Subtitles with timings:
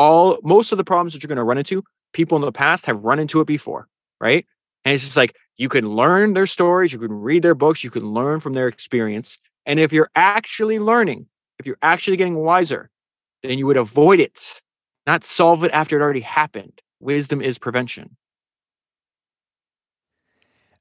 [0.00, 2.86] all most of the problems that you're going to run into, people in the past
[2.86, 3.86] have run into it before,
[4.18, 4.46] right?
[4.86, 7.90] And it's just like you can learn their stories, you can read their books, you
[7.90, 9.38] can learn from their experience.
[9.66, 11.26] And if you're actually learning,
[11.58, 12.88] if you're actually getting wiser,
[13.42, 14.62] then you would avoid it,
[15.06, 16.80] not solve it after it already happened.
[17.00, 18.16] Wisdom is prevention.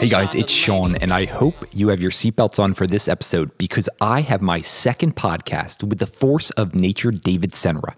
[0.00, 3.56] Hey guys, it's Sean, and I hope you have your seatbelts on for this episode
[3.56, 7.94] because I have my second podcast with the force of nature, David Senra.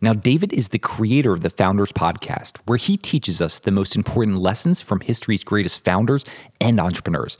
[0.00, 3.94] Now, David is the creator of the Founders Podcast, where he teaches us the most
[3.94, 6.24] important lessons from history's greatest founders
[6.60, 7.36] and entrepreneurs.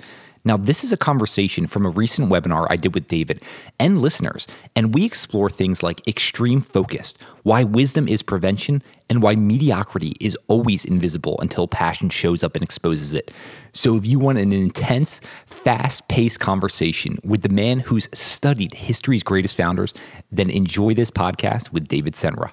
[0.49, 3.43] Now, this is a conversation from a recent webinar I did with David
[3.79, 9.35] and listeners, and we explore things like extreme focus, why wisdom is prevention, and why
[9.35, 13.31] mediocrity is always invisible until passion shows up and exposes it.
[13.75, 19.23] So, if you want an intense, fast paced conversation with the man who's studied history's
[19.23, 19.93] greatest founders,
[20.33, 22.53] then enjoy this podcast with David Senra.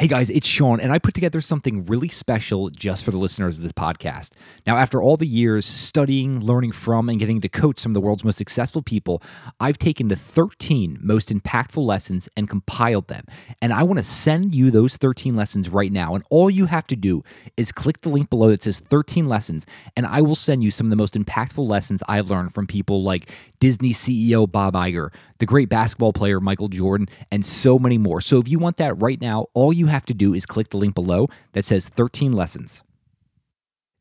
[0.00, 3.58] Hey guys, it's Sean, and I put together something really special just for the listeners
[3.58, 4.30] of this podcast.
[4.66, 8.00] Now, after all the years studying, learning from, and getting to coach some of the
[8.00, 9.22] world's most successful people,
[9.60, 13.26] I've taken the 13 most impactful lessons and compiled them.
[13.60, 16.14] And I want to send you those 13 lessons right now.
[16.14, 17.22] And all you have to do
[17.58, 19.66] is click the link below that says 13 lessons,
[19.98, 23.02] and I will send you some of the most impactful lessons I've learned from people
[23.02, 28.20] like Disney CEO Bob Iger, the great basketball player Michael Jordan, and so many more.
[28.20, 30.76] So if you want that right now, all you have to do is click the
[30.76, 32.84] link below that says 13 lessons.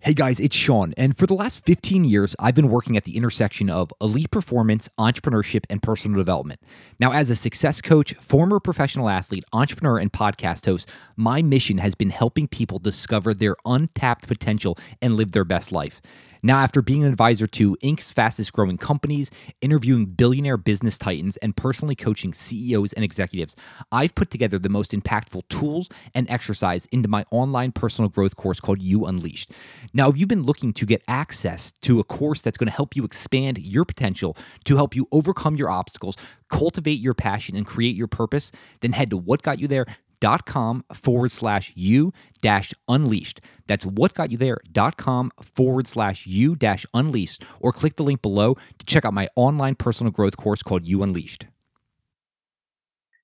[0.01, 3.17] Hey guys, it's Sean, and for the last 15 years, I've been working at the
[3.17, 6.61] intersection of elite performance, entrepreneurship, and personal development.
[7.01, 10.87] Now, as a success coach, former professional athlete, entrepreneur, and podcast host,
[11.17, 16.02] my mission has been helping people discover their untapped potential and live their best life.
[16.42, 19.30] Now, after being an advisor to Inc.'s fastest growing companies,
[19.61, 23.55] interviewing billionaire business titans, and personally coaching CEOs and executives,
[23.92, 28.60] I've put together the most impactful tools and exercise into my online personal growth course
[28.60, 29.52] called You Unleashed.
[29.94, 32.95] Now, if you've been looking to get access to a course that's going to help
[32.95, 36.16] you expand your potential, to help you overcome your obstacles,
[36.50, 38.52] cultivate your passion, and create your purpose,
[38.82, 43.41] then head to whatgotyouthere.com dot com forward slash you dash unleashed.
[43.67, 48.03] That's what got you there dot com forward slash you dash unleashed, or click the
[48.03, 51.45] link below to check out my online personal growth course called You Unleashed.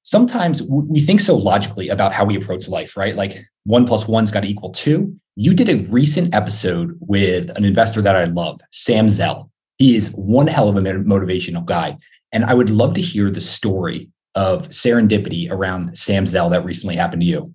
[0.03, 3.15] Sometimes we think so logically about how we approach life, right?
[3.15, 5.19] Like one plus one's got to equal two.
[5.35, 9.49] You did a recent episode with an investor that I love, Sam Zell.
[9.79, 11.97] He is one hell of a motivational guy.
[12.31, 16.95] And I would love to hear the story of serendipity around Sam Zell that recently
[16.95, 17.53] happened to you?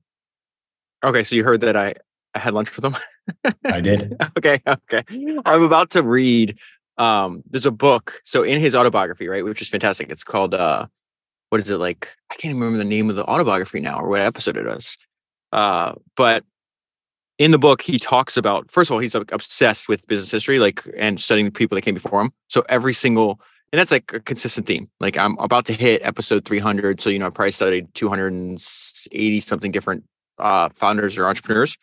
[1.04, 1.94] Okay, so you heard that I,
[2.34, 2.96] I had lunch with him.
[3.64, 4.16] I did.
[4.38, 5.04] okay, okay.
[5.44, 6.58] I'm about to read.
[6.98, 8.20] Um, there's a book.
[8.24, 10.10] So in his autobiography, right, which is fantastic.
[10.10, 10.86] It's called uh,
[11.50, 12.14] what is it like?
[12.30, 14.96] I can't even remember the name of the autobiography now or what episode it is.
[15.52, 16.44] Uh, but
[17.38, 20.84] in the book, he talks about first of all, he's obsessed with business history, like
[20.96, 22.32] and studying the people that came before him.
[22.48, 23.40] So every single
[23.72, 24.90] and that's like a consistent theme.
[24.98, 29.70] Like I'm about to hit episode 300, so you know I probably studied 280 something
[29.70, 30.04] different
[30.38, 31.76] uh, founders or entrepreneurs,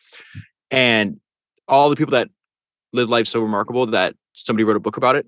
[0.70, 1.20] and
[1.66, 2.28] all the people that
[2.92, 5.26] live life so remarkable that somebody wrote a book about it.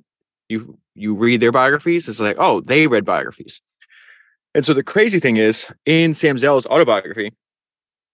[0.48, 3.60] You you read their biographies, it's like oh they read biographies,
[4.54, 7.32] and so the crazy thing is in Sam Zell's autobiography,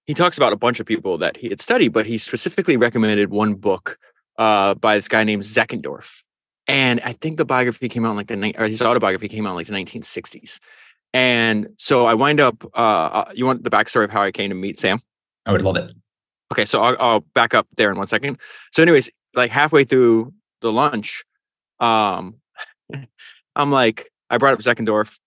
[0.07, 3.31] he talks about a bunch of people that he had studied, but he specifically recommended
[3.31, 3.99] one book
[4.39, 6.23] uh, by this guy named Zeckendorf
[6.69, 9.51] and I think the biography came out in like the or his autobiography came out
[9.51, 10.59] in like the 1960s.
[11.15, 12.65] And so I wind up.
[12.75, 15.01] Uh, uh, you want the backstory of how I came to meet Sam?
[15.47, 15.93] I would love it.
[16.53, 18.39] Okay, so I'll, I'll back up there in one second.
[18.73, 21.25] So, anyways, like halfway through the lunch,
[21.81, 22.37] um,
[23.57, 25.19] I'm like, I brought up Zeckendorf,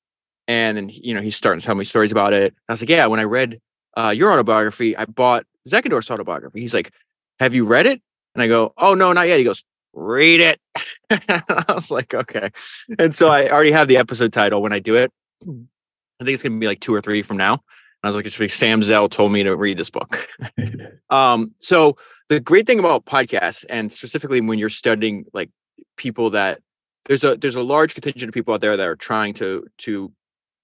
[0.48, 2.54] and then you know he's starting to tell me stories about it.
[2.68, 3.60] I was like, yeah, when I read
[3.98, 6.60] uh, your autobiography, I bought Zeckendorf's autobiography.
[6.62, 6.92] He's like,
[7.40, 8.02] have you read it?
[8.36, 9.40] And I go, oh no, not yet.
[9.40, 9.64] He goes,
[9.94, 10.62] read it.
[11.10, 12.52] I was like, okay.
[12.98, 15.12] And so I already have the episode title when I do it.
[15.42, 17.64] I think it's gonna be like two or three from now.
[18.04, 20.28] I was like, it's like Sam Zell told me to read this book.
[21.10, 21.98] um, so
[22.30, 25.50] the great thing about podcasts, and specifically when you're studying like
[25.98, 26.62] people that
[27.06, 30.12] there's a there's a large contingent of people out there that are trying to to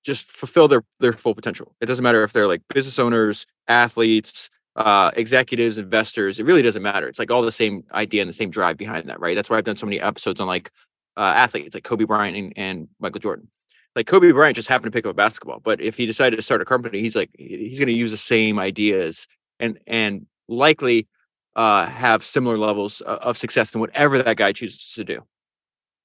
[0.03, 1.75] just fulfill their their full potential.
[1.81, 6.39] It doesn't matter if they're like business owners, athletes, uh, executives, investors.
[6.39, 7.07] It really doesn't matter.
[7.07, 9.35] It's like all the same idea and the same drive behind that, right?
[9.35, 10.71] That's why I've done so many episodes on like
[11.17, 13.49] uh, athletes, like Kobe Bryant and, and Michael Jordan.
[13.95, 16.41] Like Kobe Bryant just happened to pick up a basketball, but if he decided to
[16.41, 19.25] start a company, he's like he's going to use the same ideas
[19.61, 21.07] and and likely
[21.55, 25.21] uh, have similar levels of success in whatever that guy chooses to do.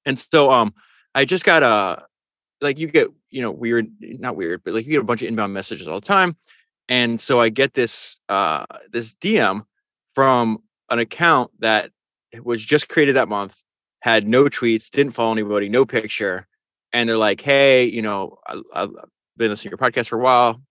[0.05, 0.73] And so, um,
[1.13, 2.05] I just got a
[2.61, 5.27] like you get you know weird, not weird, but like you get a bunch of
[5.27, 6.37] inbound messages all the time
[6.89, 9.65] and so I get this uh, this DM
[10.13, 11.91] from an account that
[12.43, 13.61] was just created that month,
[14.01, 16.47] had no tweets, didn't follow anybody, no picture,
[16.93, 18.91] and they're like, "Hey, you know, I, have
[19.37, 20.61] been listening to your podcast for a while.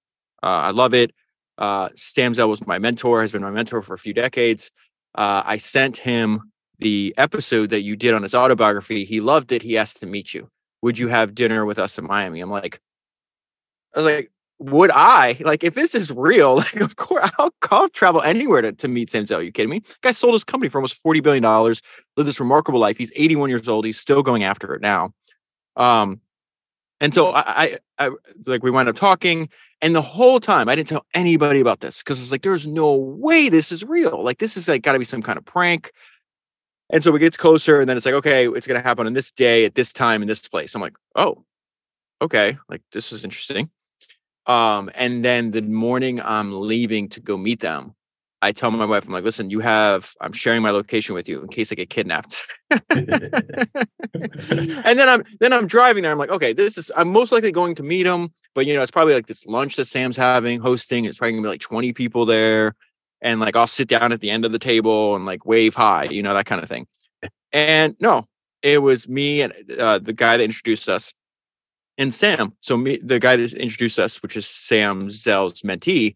[0.43, 1.13] Uh, I love it.
[1.59, 4.71] Uh, Sam Zell was my mentor, has been my mentor for a few decades.
[5.15, 9.05] Uh, I sent him the episode that you did on his autobiography.
[9.05, 9.63] He loved it.
[9.63, 10.49] He asked to meet you.
[10.83, 12.41] Would you have dinner with us in Miami?
[12.41, 12.81] I'm like,
[13.95, 14.31] I was like,
[14.61, 16.57] would I like if this is real?
[16.61, 19.41] Like, of course, I'll, I'll travel anywhere to, to meet Sam Zell.
[19.41, 19.83] Are you kidding me?
[20.03, 21.81] Guy sold his company for almost forty billion dollars.
[22.17, 22.99] Lived this remarkable life.
[22.99, 23.87] He's eighty one years old.
[23.87, 25.15] He's still going after it now.
[25.77, 26.21] Um,
[27.01, 28.11] and so I, I, I
[28.47, 29.49] like we wind up talking,
[29.81, 32.95] and the whole time I didn't tell anybody about this because it's like there's no
[32.95, 34.23] way this is real.
[34.23, 35.93] Like this is like got to be some kind of prank.
[36.93, 39.33] And so we get closer, and then it's like, okay, it's gonna happen on this
[39.33, 40.75] day at this time in this place.
[40.75, 41.45] I'm like, oh,
[42.21, 43.71] okay, like this is interesting.
[44.51, 47.95] Um, and then the morning I'm leaving to go meet them,
[48.43, 51.41] I tell my wife, I'm like, listen, you have, I'm sharing my location with you
[51.41, 52.37] in case I get kidnapped.
[52.91, 53.09] and
[54.99, 56.11] then I'm, then I'm driving there.
[56.11, 58.83] I'm like, okay, this is, I'm most likely going to meet them, but you know,
[58.83, 61.05] it's probably like this lunch that Sam's having, hosting.
[61.05, 62.75] It's probably gonna be like 20 people there.
[63.21, 66.05] And like, I'll sit down at the end of the table and like wave hi,
[66.05, 66.89] you know, that kind of thing.
[67.53, 68.27] And no,
[68.63, 71.13] it was me and uh, the guy that introduced us
[72.01, 76.15] and Sam, so me, the guy that introduced us, which is Sam Zell's mentee,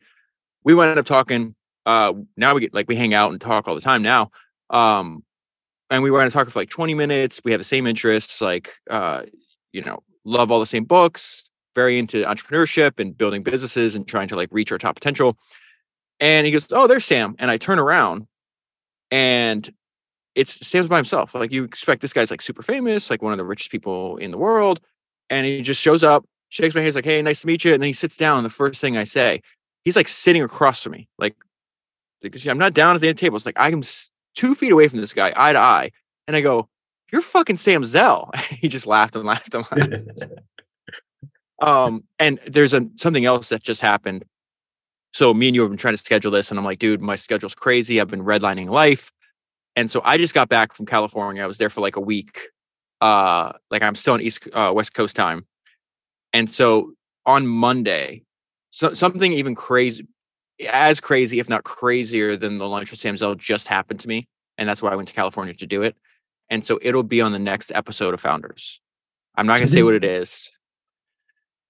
[0.65, 1.55] we wound up talking.
[1.85, 4.31] Uh, now we get like we hang out and talk all the time now.
[4.71, 5.23] Um,
[5.91, 7.43] and we were to talk for like 20 minutes.
[7.45, 9.25] We have the same interests, like uh,
[9.73, 14.29] you know, love all the same books, very into entrepreneurship and building businesses and trying
[14.29, 15.37] to like reach our top potential.
[16.19, 17.37] And he goes, Oh, there's Sam.
[17.39, 18.27] And I turn around
[19.11, 19.71] and
[20.35, 21.35] it's Sam's by himself.
[21.35, 24.31] Like you expect this guy's like super famous, like one of the richest people in
[24.31, 24.81] the world
[25.31, 27.75] and he just shows up, shakes my hand, he's like, "Hey, nice to meet you."
[27.75, 28.43] And then he sits down.
[28.43, 29.43] The first thing I say,
[29.85, 31.35] he's like sitting across from me, like
[32.23, 33.37] because I'm not down at the end the table.
[33.37, 33.83] It's like I'm
[34.35, 35.91] two feet away from this guy, eye to eye,
[36.27, 36.69] and I go,
[37.13, 40.23] "You're fucking Sam Zell." he just laughed and laughed and laughed.
[41.63, 44.25] um, and there's a something else that just happened.
[45.13, 47.17] So me and you have been trying to schedule this, and I'm like, dude, my
[47.17, 48.01] schedule's crazy.
[48.01, 49.13] I've been redlining life.
[49.77, 51.43] And so I just got back from California.
[51.43, 52.49] I was there for like a week
[53.05, 55.47] uh like i'm still on east uh, west coast time.
[56.33, 56.95] And so
[57.27, 58.23] on monday
[58.71, 60.07] so something even crazy
[60.71, 64.27] as crazy if not crazier than the lunch with sam zell just happened to me
[64.59, 65.95] and that's why i went to california to do it.
[66.51, 68.81] And so it'll be on the next episode of founders.
[69.37, 70.51] I'm not going to say what it is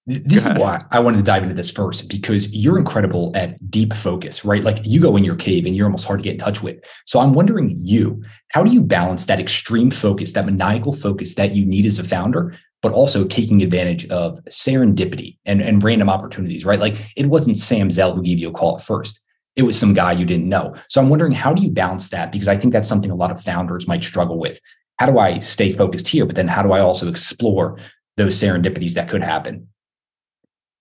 [0.06, 3.94] this is why I wanted to dive into this first because you're incredible at deep
[3.94, 4.62] focus, right?
[4.62, 6.76] Like you go in your cave and you're almost hard to get in touch with.
[7.06, 8.22] So I'm wondering, you,
[8.52, 12.04] how do you balance that extreme focus, that maniacal focus that you need as a
[12.04, 16.80] founder, but also taking advantage of serendipity and, and random opportunities, right?
[16.80, 19.22] Like it wasn't Sam Zell who gave you a call at first.
[19.56, 20.74] It was some guy you didn't know.
[20.90, 22.30] So I'm wondering, how do you balance that?
[22.30, 24.60] Because I think that's something a lot of founders might struggle with.
[24.98, 26.26] How do I stay focused here?
[26.26, 27.78] But then how do I also explore
[28.18, 29.68] those serendipities that could happen?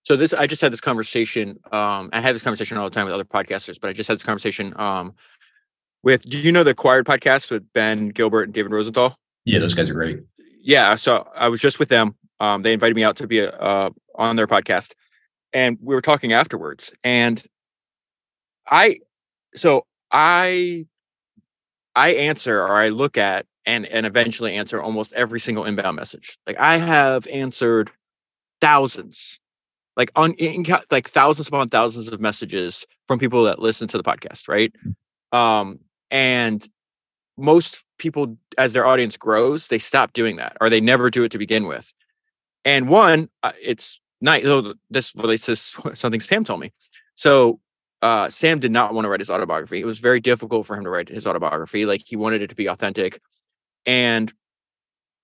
[0.03, 3.05] So this i just had this conversation um i have this conversation all the time
[3.05, 5.13] with other podcasters but i just had this conversation um
[6.03, 9.17] with do you know the acquired podcast with ben gilbert and david rosenthal?
[9.45, 10.19] Yeah those guys are great.
[10.61, 13.49] Yeah so i was just with them um they invited me out to be a,
[13.51, 14.93] uh, on their podcast
[15.53, 17.43] and we were talking afterwards and
[18.69, 18.99] i
[19.55, 20.85] so i
[21.95, 26.37] i answer or i look at and and eventually answer almost every single inbound message.
[26.45, 27.89] Like i have answered
[28.61, 29.39] thousands
[29.97, 34.03] like on in, like thousands upon thousands of messages from people that listen to the
[34.03, 34.73] podcast right?
[35.33, 35.37] Mm.
[35.37, 35.79] um
[36.11, 36.67] and
[37.37, 41.31] most people as their audience grows they stop doing that or they never do it
[41.31, 41.93] to begin with.
[42.65, 45.55] And one uh, it's nice oh, this relates to
[45.95, 46.71] something sam told me.
[47.15, 47.59] So
[48.01, 49.79] uh, sam did not want to write his autobiography.
[49.79, 52.55] It was very difficult for him to write his autobiography like he wanted it to
[52.55, 53.21] be authentic.
[53.85, 54.33] And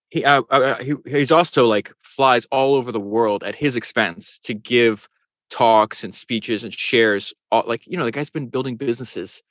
[0.09, 3.75] he, uh, uh, uh, he he's also like flies all over the world at his
[3.75, 5.07] expense to give
[5.49, 9.41] talks and speeches and shares all, like you know the guy's been building businesses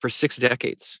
[0.00, 1.00] for six decades.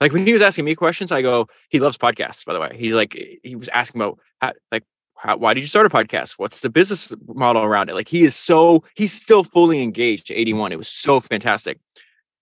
[0.00, 2.76] Like when he was asking me questions i go he loves podcasts by the way.
[2.76, 6.34] He like he was asking about how, like how, why did you start a podcast?
[6.36, 7.94] What's the business model around it?
[7.94, 11.78] Like he is so he's still fully engaged 81 it was so fantastic.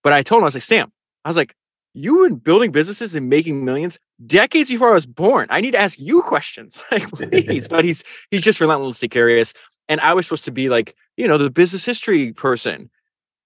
[0.03, 0.93] But I told him, I was like, Sam,
[1.25, 1.55] I was like,
[1.95, 5.47] you were building businesses and making millions decades before I was born.
[5.49, 6.83] I need to ask you questions.
[6.93, 7.67] Like, please.
[7.69, 9.55] but he's he's just relentlessly curious.
[9.89, 12.91] And I was supposed to be like, you know, the business history person.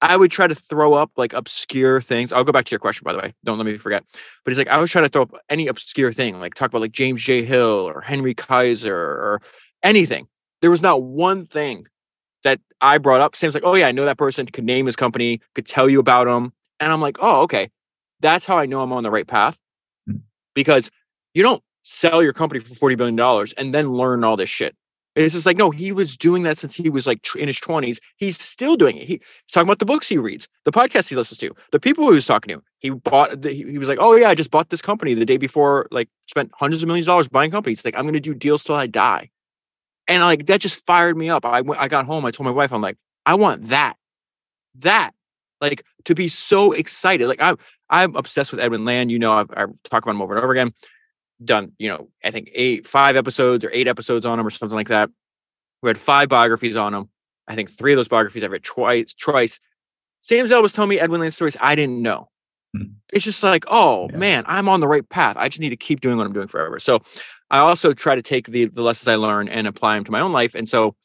[0.01, 2.33] I would try to throw up like obscure things.
[2.33, 3.35] I'll go back to your question, by the way.
[3.45, 4.05] Don't let me forget.
[4.45, 6.83] But he's like, I was trying to throw up any obscure thing, like talk about
[6.83, 7.45] like James J.
[7.45, 9.43] Hill or Henry Kaiser or
[9.83, 10.29] anything.
[10.63, 11.87] There was not one thing
[12.45, 13.35] that I brought up.
[13.35, 15.99] Sam's like, oh yeah, I know that person, could name his company, could tell you
[15.99, 16.53] about him.
[16.79, 17.71] And I'm like, oh, okay.
[18.21, 19.59] That's how I know I'm on the right path.
[20.09, 20.21] Mm.
[20.55, 20.91] Because
[21.35, 24.77] you don't sell your company for $40 billion and then learn all this shit.
[25.17, 27.99] It's just like, no, he was doing that since he was like in his 20s.
[28.17, 29.07] He's still doing it.
[29.07, 32.07] He, he's talking about the books he reads, the podcasts he listens to, the people
[32.07, 32.63] he was talking to.
[32.79, 35.37] He bought, he, he was like, oh, yeah, I just bought this company the day
[35.37, 37.85] before, like spent hundreds of millions of dollars buying companies.
[37.85, 39.31] Like, I'm going to do deals till I die.
[40.07, 41.45] And like, that just fired me up.
[41.45, 42.97] I, I got home, I told my wife, I'm like,
[43.27, 43.97] I want that.
[44.77, 45.13] That.
[45.61, 47.27] Like, to be so excited.
[47.27, 47.59] Like, I'm,
[47.91, 49.11] I'm obsessed with Edwin Land.
[49.11, 50.73] You know, I've, I've talked about him over and over again
[51.45, 54.77] done, you know, I think eight, five episodes or eight episodes on him or something
[54.77, 55.11] like that.
[55.83, 57.09] Read five biographies on him.
[57.47, 59.15] I think three of those biographies I've read twice.
[59.15, 59.61] Twice.
[60.21, 62.29] Sam Zell was telling me Edwin Land stories I didn't know.
[62.77, 62.83] Hmm.
[63.13, 64.17] It's just like, oh Yeah.
[64.19, 65.37] man, I'm on the right path.
[65.39, 66.79] I just need to keep doing what I'm doing forever.
[66.81, 67.01] So
[67.51, 70.21] I also try to take the the lessons I learn and apply them to my
[70.21, 70.55] own life.
[70.55, 70.97] And so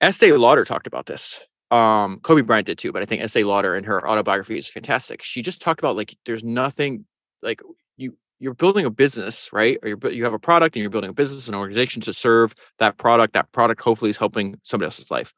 [0.00, 1.40] Estee Lauder talked about this.
[1.70, 5.22] Um, Kobe Bryant did too, but I think Estee Lauder in her autobiography is fantastic.
[5.22, 7.04] She just talked about like there's nothing
[7.42, 7.60] like
[7.96, 9.78] you you're building a business, right?
[9.82, 12.54] Or you're you have a product and you're building a business, an organization to serve
[12.78, 13.34] that product.
[13.34, 15.32] That product hopefully is helping somebody else's life.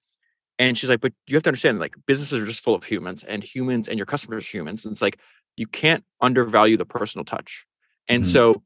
[0.59, 3.25] And she's like, but you have to understand, like businesses are just full of humans,
[3.25, 4.85] and humans and your customers are humans.
[4.85, 5.19] And it's like
[5.57, 7.67] you can't undervalue the personal touch.
[8.09, 8.27] And Mhm.
[8.29, 8.63] so,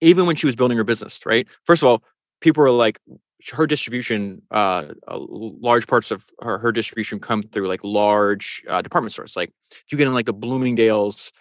[0.00, 1.46] even when she was building her business, right?
[1.66, 2.02] First of all,
[2.40, 3.00] people were like,
[3.52, 8.82] her distribution, uh, uh, large parts of her, her distribution come through like large uh,
[8.82, 9.36] department stores.
[9.36, 11.32] Like if you get in like the Bloomingdale's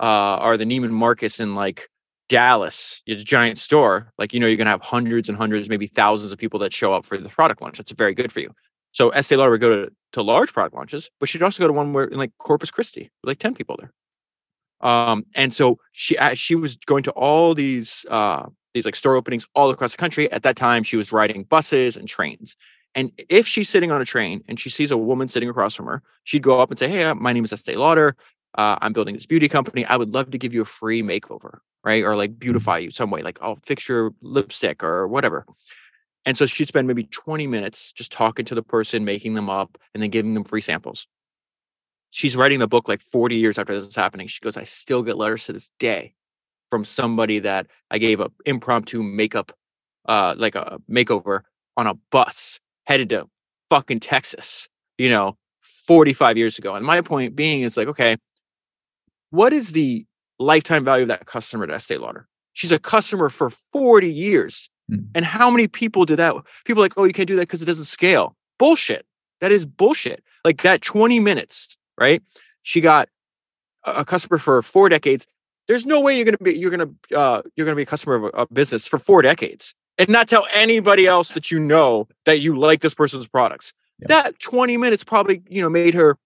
[0.00, 1.88] uh, or the Neiman Marcus in like
[2.28, 4.12] Dallas, it's a giant store.
[4.18, 6.92] Like you know, you're gonna have hundreds and hundreds, maybe thousands of people that show
[6.92, 7.78] up for the product launch.
[7.78, 8.52] That's very good for you.
[8.92, 11.72] So Estee Lauder would go to, to large product launches, but she'd also go to
[11.72, 13.92] one where in like Corpus Christi, with like 10 people there.
[14.82, 19.46] Um, and so she she was going to all these uh these like store openings
[19.54, 20.30] all across the country.
[20.32, 22.56] At that time, she was riding buses and trains.
[22.94, 25.86] And if she's sitting on a train and she sees a woman sitting across from
[25.86, 28.16] her, she'd go up and say, "Hey, uh, my name is Estee Lauder.
[28.56, 29.84] Uh, I'm building this beauty company.
[29.86, 32.04] I would love to give you a free makeover, right?
[32.04, 33.22] Or like beautify you some way.
[33.22, 35.46] Like I'll fix your lipstick or whatever."
[36.24, 39.76] And so she'd spend maybe 20 minutes just talking to the person, making them up,
[39.92, 41.08] and then giving them free samples.
[42.10, 44.28] She's writing the book like 40 years after this is happening.
[44.28, 46.14] She goes, I still get letters to this day
[46.72, 49.52] from somebody that I gave a impromptu makeup,
[50.08, 51.42] uh, like a makeover
[51.76, 53.28] on a bus headed to
[53.68, 55.36] fucking Texas, you know,
[55.86, 56.74] 45 years ago.
[56.74, 58.16] And my point being is like, okay,
[59.28, 60.06] what is the
[60.38, 62.26] lifetime value of that customer to Estee Lauder?
[62.54, 64.70] She's a customer for 40 years.
[64.90, 65.08] Mm.
[65.14, 66.34] And how many people did that?
[66.64, 68.34] People like, oh, you can't do that because it doesn't scale.
[68.58, 69.04] Bullshit.
[69.42, 70.24] That is bullshit.
[70.42, 72.22] Like that 20 minutes, right?
[72.62, 73.10] She got
[73.84, 75.26] a customer for four decades.
[75.68, 78.24] There's no way you're gonna be you're gonna uh you're gonna be a customer of
[78.24, 82.40] a, a business for four decades and not tell anybody else that you know that
[82.40, 83.72] you like this person's products.
[84.00, 84.06] Yeah.
[84.08, 86.18] That 20 minutes probably, you know, made her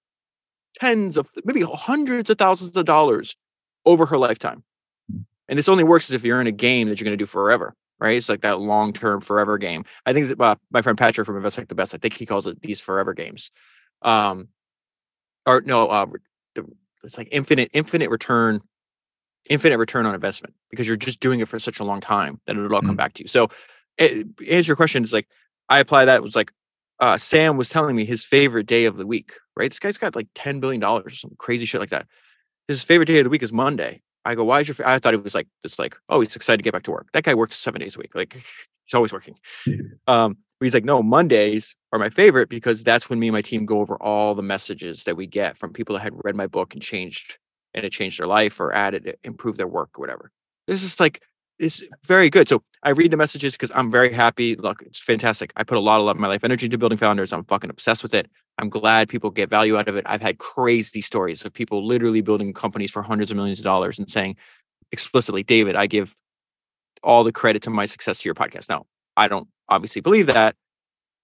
[0.77, 3.37] tens of maybe hundreds of thousands of dollars
[3.85, 4.63] over her lifetime.
[5.49, 7.75] And this only works if you're in a game that you're going to do forever,
[8.01, 8.17] right?
[8.17, 9.85] It's like that long term forever game.
[10.05, 12.27] I think that, uh, my friend Patrick from Invest Like the Best, I think he
[12.27, 13.51] calls it these forever games.
[14.03, 14.49] Um,
[15.45, 16.07] or no, uh,
[16.55, 16.65] the-
[17.05, 18.61] it's like infinite, infinite return,
[19.51, 22.57] infinite return on investment because you're just doing it for such a long time that
[22.57, 22.99] it'll all come Mm.
[22.99, 23.29] back to you.
[23.29, 23.49] So,
[23.99, 25.27] it, answer your question is like,
[25.69, 26.53] I apply that was like,
[27.01, 29.71] uh, Sam was telling me his favorite day of the week, right?
[29.71, 32.07] This guy's got like $10 billion or some crazy shit like that.
[32.69, 34.03] His favorite day of the week is Monday.
[34.25, 34.89] I go, why is your, fa-?
[34.89, 37.09] I thought it was like, this like, oh, he's excited to get back to work.
[37.13, 38.15] That guy works seven days a week.
[38.15, 38.33] Like
[38.85, 39.37] he's always working.
[39.67, 39.77] Yeah.
[40.07, 43.43] Um, but he's like, no, Mondays are my favorite because that's when me and my
[43.43, 46.47] team go over all the messages that we get from people that had read my
[46.47, 47.37] book and changed
[47.77, 50.33] and it changed their life or added, improved their work or whatever.
[50.67, 51.23] This is like,
[51.59, 52.49] it's very good.
[52.49, 54.57] So I read the messages because I'm very happy.
[54.57, 55.53] Look, it's fantastic.
[55.57, 57.33] I put a lot, a lot of my life energy into building founders.
[57.33, 58.29] I'm fucking obsessed with it.
[58.59, 60.05] I'm glad people get value out of it.
[60.07, 63.99] I've had crazy stories of people literally building companies for hundreds of millions of dollars
[63.99, 64.37] and saying
[64.93, 66.15] explicitly, David, I give
[67.03, 68.69] all the credit to my success to your podcast.
[68.69, 70.57] Now, I don't obviously believe that.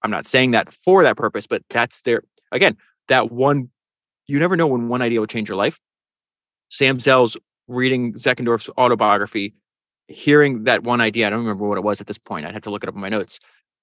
[0.02, 2.76] I'm not saying that for that purpose, but that's their again,
[3.08, 3.70] that one
[4.26, 5.78] you never know when one idea will change your life.
[6.72, 7.36] Sam Zell's
[7.68, 9.54] reading Zeckendorf's autobiography,
[10.08, 11.26] hearing that one idea.
[11.26, 12.46] I don't remember what it was at this point.
[12.46, 13.40] I'd have to look it up in my notes.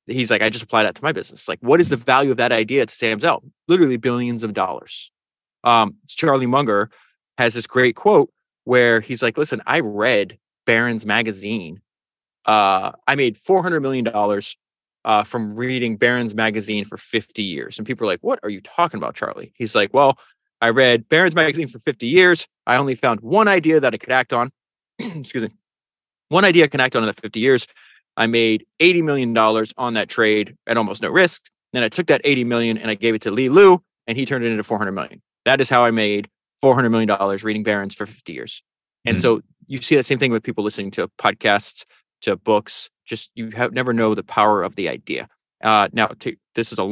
[0.08, 1.48] He's like, I just applied that to my business.
[1.48, 3.44] Like, what is the value of that idea to Sam Zell?
[3.68, 5.12] Literally billions of dollars.
[5.64, 6.90] Um, Charlie Munger
[7.38, 8.32] has this great quote
[8.64, 11.82] where he's like, "Listen, I read Barron's magazine.
[12.46, 14.58] Uh, I made four hundred million dollars
[15.06, 18.62] uh, from reading Barron's magazine for fifty years." And people are like, "What are you
[18.62, 20.18] talking about, Charlie?" He's like, "Well,
[20.62, 22.48] I read Barron's magazine for fifty years.
[22.68, 24.52] I only found one idea that I could act on.
[25.00, 25.50] Excuse me,
[26.30, 27.68] one idea I can act on in that fifty years.
[28.18, 31.50] I made eighty million dollars on that trade at almost no risk.
[31.74, 34.26] Then I took that eighty million and I gave it to Li Lu, and he
[34.26, 35.22] turned it into four hundred million.
[35.46, 38.62] That is how I made four hundred million dollars reading Barron's for fifty years."
[39.06, 39.22] And mm-hmm.
[39.22, 41.86] so you see that same thing with people listening to podcasts,
[42.22, 42.90] to books.
[43.06, 45.28] Just you have never know the power of the idea.
[45.64, 46.84] Uh, now, to, this is a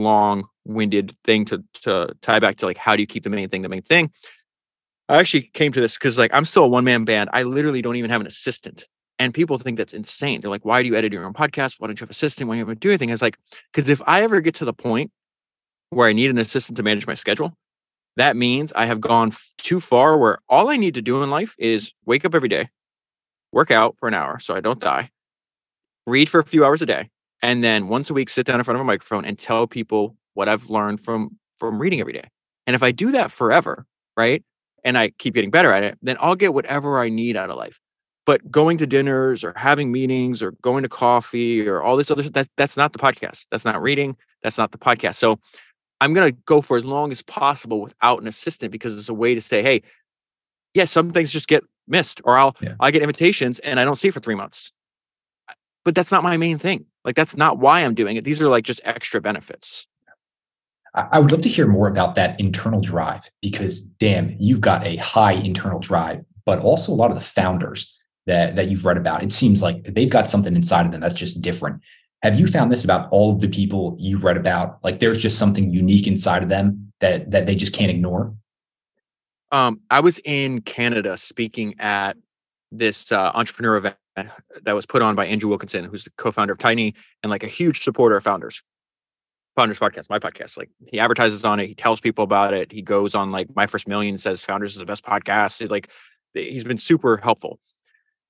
[0.67, 3.61] long-winded thing to to tie back to like how do you keep the main thing
[3.61, 4.11] the main thing.
[5.09, 7.29] I actually came to this because like I'm still a one-man band.
[7.33, 8.85] I literally don't even have an assistant.
[9.19, 10.41] And people think that's insane.
[10.41, 11.75] They're like, why do you edit your own podcast?
[11.79, 12.47] Why don't you have an assistant?
[12.47, 13.09] Why don't you ever do anything?
[13.09, 13.39] It's like,
[13.73, 15.11] because if I ever get to the point
[15.89, 17.57] where I need an assistant to manage my schedule,
[18.17, 21.31] that means I have gone f- too far where all I need to do in
[21.31, 22.69] life is wake up every day,
[23.51, 25.09] work out for an hour so I don't die,
[26.05, 27.09] read for a few hours a day,
[27.41, 30.15] and then once a week sit down in front of a microphone and tell people
[30.37, 32.29] what I've learned from from reading every day.
[32.67, 34.43] And if I do that forever, right?
[34.83, 37.57] And I keep getting better at it, then I'll get whatever I need out of
[37.57, 37.79] life.
[38.27, 42.29] But going to dinners or having meetings or going to coffee or all this other
[42.29, 43.45] that that's not the podcast.
[43.49, 44.15] That's not reading.
[44.43, 45.15] That's not the podcast.
[45.15, 45.39] So
[46.01, 49.15] I'm going to go for as long as possible without an assistant because it's a
[49.15, 49.81] way to say, hey,
[50.75, 52.75] yes, yeah, some things just get missed, or I'll yeah.
[52.79, 54.71] I get invitations and I don't see it for three months.
[55.83, 56.85] But that's not my main thing.
[57.03, 58.23] Like that's not why I'm doing it.
[58.23, 59.87] These are like just extra benefits.
[60.97, 64.95] I would love to hear more about that internal drive because damn, you've got a
[64.97, 67.93] high internal drive, but also a lot of the founders
[68.25, 69.23] that that you've read about.
[69.23, 71.81] It seems like they've got something inside of them that's just different.
[72.23, 74.79] Have you found this about all of the people you've read about?
[74.83, 78.33] Like there's just something unique inside of them that that they just can't ignore?
[79.51, 82.17] Um, I was in Canada speaking at
[82.71, 83.95] this uh, entrepreneur event
[84.63, 87.47] that was put on by Andrew Wilkinson, who's the co-founder of Tiny and like a
[87.47, 88.61] huge supporter of founders.
[89.57, 90.55] Founders podcast, my podcast.
[90.55, 92.71] Like he advertises on it, he tells people about it.
[92.71, 95.61] He goes on like my first million, says Founders is the best podcast.
[95.61, 95.89] It, like
[96.33, 97.59] he's been super helpful.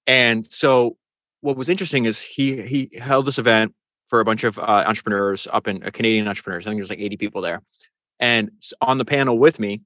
[0.08, 0.98] And so
[1.42, 3.76] what was interesting is he he held this event
[4.08, 6.66] for a bunch of uh, entrepreneurs up in uh, Canadian entrepreneurs.
[6.66, 7.62] I think there's like 80 people there.
[8.20, 8.50] And
[8.82, 9.82] on the panel with me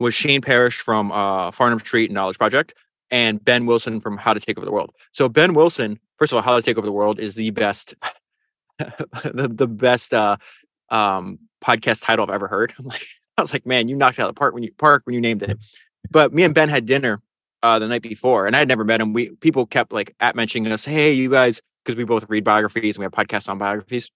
[0.00, 2.74] was Shane Parrish from uh, Farnam Street and Knowledge Project
[3.10, 4.92] and Ben Wilson from How to Take Over the World.
[5.12, 7.94] So Ben Wilson, first of all, How to Take Over the World is the best,
[9.24, 10.36] the, the best uh,
[10.90, 12.74] um, podcast title I've ever heard.
[12.78, 15.14] I'm like, I was like, man, you knocked out the park when you park when
[15.14, 15.58] you named it.
[16.10, 17.20] But me and Ben had dinner
[17.62, 19.12] uh, the night before, and I had never met him.
[19.12, 22.96] We people kept like at mentioning us, hey, you guys, because we both read biographies
[22.96, 24.10] and we have podcasts on biographies.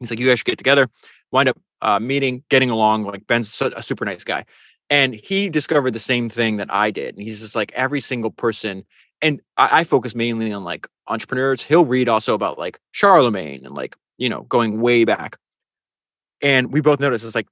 [0.00, 0.88] He's like, you guys should get together.
[1.30, 3.04] Wind up uh, meeting, getting along.
[3.04, 4.44] Like Ben's a super nice guy,
[4.90, 7.14] and he discovered the same thing that I did.
[7.16, 8.84] And he's just like every single person.
[9.22, 11.62] And I, I focus mainly on like entrepreneurs.
[11.62, 15.36] He'll read also about like Charlemagne and like you know going way back.
[16.42, 17.48] And we both notice it's like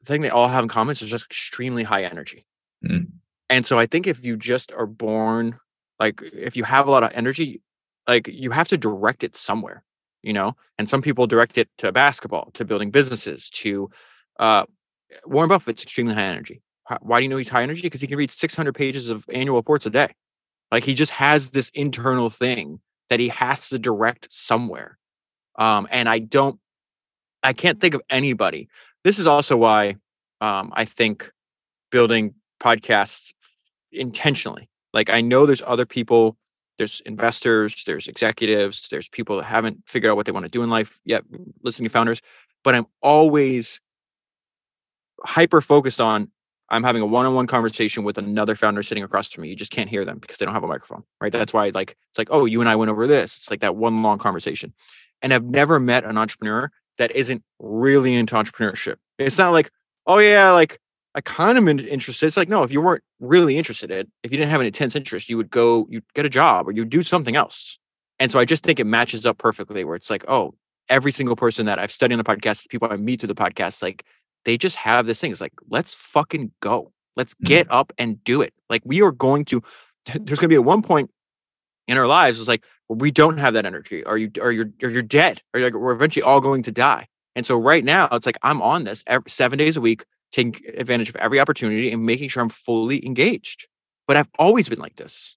[0.00, 2.44] the thing they all have in common is just extremely high energy.
[2.84, 3.08] Mm.
[3.48, 5.58] And so I think if you just are born
[6.00, 7.60] like if you have a lot of energy,
[8.08, 9.84] like you have to direct it somewhere,
[10.22, 10.56] you know?
[10.78, 13.90] And some people direct it to basketball, to building businesses, to
[14.38, 14.64] uh
[15.26, 16.62] Warren Buffett's extremely high energy.
[17.00, 17.82] Why do you know he's high energy?
[17.82, 20.14] Because he can read 600 pages of annual reports a day.
[20.72, 22.80] Like he just has this internal thing
[23.10, 24.98] that he has to direct somewhere.
[25.58, 26.58] Um, and I don't,
[27.42, 28.68] I can't think of anybody.
[29.04, 29.96] This is also why
[30.40, 31.30] um, I think
[31.90, 33.34] building podcasts
[33.92, 34.70] intentionally.
[34.94, 36.38] Like I know there's other people,
[36.78, 40.62] there's investors, there's executives, there's people that haven't figured out what they want to do
[40.62, 41.22] in life yet,
[41.62, 42.22] listening to founders,
[42.64, 43.80] but I'm always
[45.24, 46.28] hyper focused on
[46.68, 49.50] I'm having a one-on-one conversation with another founder sitting across from me.
[49.50, 51.30] You just can't hear them because they don't have a microphone, right?
[51.32, 53.36] That's why like it's like, oh, you and I went over this.
[53.36, 54.72] It's like that one long conversation.
[55.20, 58.96] And I've never met an entrepreneur that isn't really into entrepreneurship.
[59.18, 59.70] It's not like,
[60.06, 60.80] oh yeah, like
[61.14, 62.26] I kind of interested.
[62.26, 64.96] It's like, no, if you weren't really interested in if you didn't have an intense
[64.96, 67.78] interest, you would go, you'd get a job or you'd do something else.
[68.18, 70.54] And so I just think it matches up perfectly where it's like, oh,
[70.88, 73.82] every single person that I've studied on the podcast, people I meet through the podcast,
[73.82, 74.04] like
[74.44, 75.32] they just have this thing.
[75.32, 76.92] It's like, let's fucking go.
[77.16, 77.46] Let's mm-hmm.
[77.46, 78.52] get up and do it.
[78.68, 79.62] Like we are going to,
[80.06, 81.10] there's going to be at one point
[81.88, 84.70] in our lives, it's like, well, we don't have that energy Are you, or you're,
[84.82, 87.08] or you're dead or like, we're eventually all going to die.
[87.34, 90.60] And so right now it's like, I'm on this every, seven days a week, taking
[90.76, 93.66] advantage of every opportunity and making sure I'm fully engaged.
[94.06, 95.36] But I've always been like this.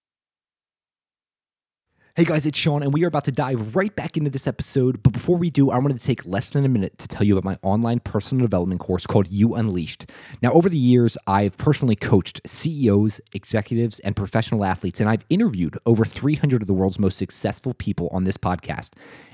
[2.17, 5.03] Hey guys, it's Sean, and we are about to dive right back into this episode.
[5.03, 7.37] But before we do, I wanted to take less than a minute to tell you
[7.37, 10.09] about my online personal development course called You Unleashed.
[10.41, 15.77] Now, over the years, I've personally coached CEOs, executives, and professional athletes, and I've interviewed
[15.85, 18.91] over 300 of the world's most successful people on this podcast.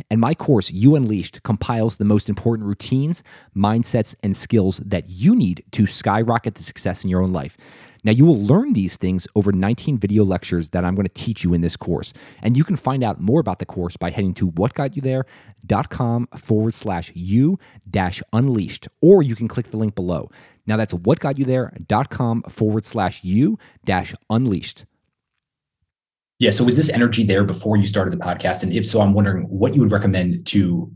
[0.09, 3.21] And my course, You Unleashed, compiles the most important routines,
[3.55, 7.55] mindsets, and skills that you need to skyrocket the success in your own life.
[8.03, 11.43] Now, you will learn these things over 19 video lectures that I'm going to teach
[11.43, 12.13] you in this course.
[12.41, 17.11] And you can find out more about the course by heading to whatgotyouthere.com forward slash
[17.13, 17.59] you
[17.89, 20.31] dash unleashed, or you can click the link below.
[20.65, 24.85] Now, that's whatgotyouthere.com forward slash you dash unleashed.
[26.39, 26.49] Yeah.
[26.49, 28.63] So was this energy there before you started the podcast?
[28.63, 30.91] And if so, I'm wondering what you would recommend to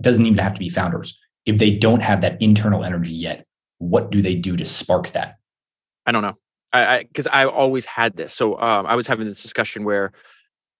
[0.00, 1.16] doesn't even have to be founders.
[1.46, 3.46] If they don't have that internal energy yet,
[3.78, 5.36] what do they do to spark that?
[6.10, 6.36] I don't know.
[6.72, 8.34] I because I, always had this.
[8.34, 10.10] So um, I was having this discussion where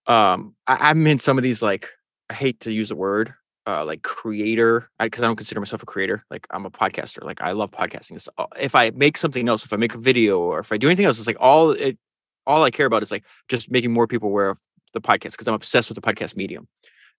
[0.08, 1.88] um, I, I'm in some of these like
[2.28, 3.32] I hate to use the word
[3.64, 6.24] uh, like creator because I, don't consider myself a creator.
[6.32, 7.22] Like I'm a podcaster.
[7.22, 8.26] Like I love podcasting.
[8.58, 11.06] If I make something else, if I make a video or if I do anything
[11.06, 11.96] else, it's like all it
[12.44, 14.58] all I care about is like just making more people aware of
[14.94, 16.66] the podcast because I'm obsessed with the podcast medium.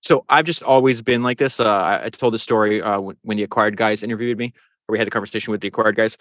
[0.02, 1.62] So I've just always been like this.
[1.62, 4.54] Uh, I, I told this story uh, when, when the acquired guys interviewed me,
[4.90, 6.18] or we had the conversation with the acquired guys.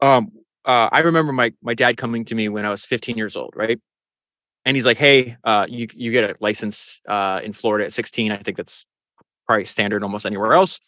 [0.00, 0.32] Um,
[0.64, 3.52] uh, I remember my my dad coming to me when I was 15 years old,
[3.56, 3.80] right?
[4.64, 8.32] And he's like, "Hey, uh, you you get a license uh, in Florida at 16.
[8.32, 8.86] I think that's
[9.46, 10.80] probably standard almost anywhere else."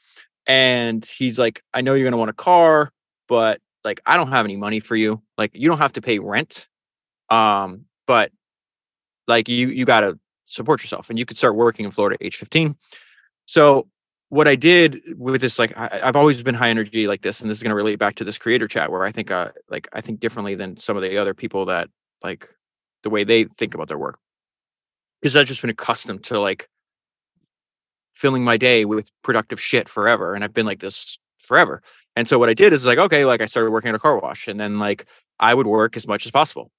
[0.46, 2.92] And he's like, "I know you're gonna want a car,
[3.28, 5.22] but like I don't have any money for you.
[5.38, 6.68] Like you don't have to pay rent,
[7.30, 8.32] um, but
[9.28, 12.36] like you you gotta support yourself, and you could start working in Florida at age
[12.36, 12.76] 15."
[13.46, 13.88] So
[14.28, 17.50] what I did with this, like I, have always been high energy like this, and
[17.50, 19.88] this is going to relate back to this creator chat where I think, uh, like
[19.92, 21.88] I think differently than some of the other people that
[22.22, 22.48] like
[23.02, 24.18] the way they think about their work.
[25.22, 26.68] Is I've just been accustomed to like
[28.14, 31.82] filling my day with productive shit forever, and I've been like this forever.
[32.16, 34.18] And so what I did is like, okay, like I started working at a car
[34.18, 35.06] wash, and then like
[35.38, 36.70] I would work as much as possible.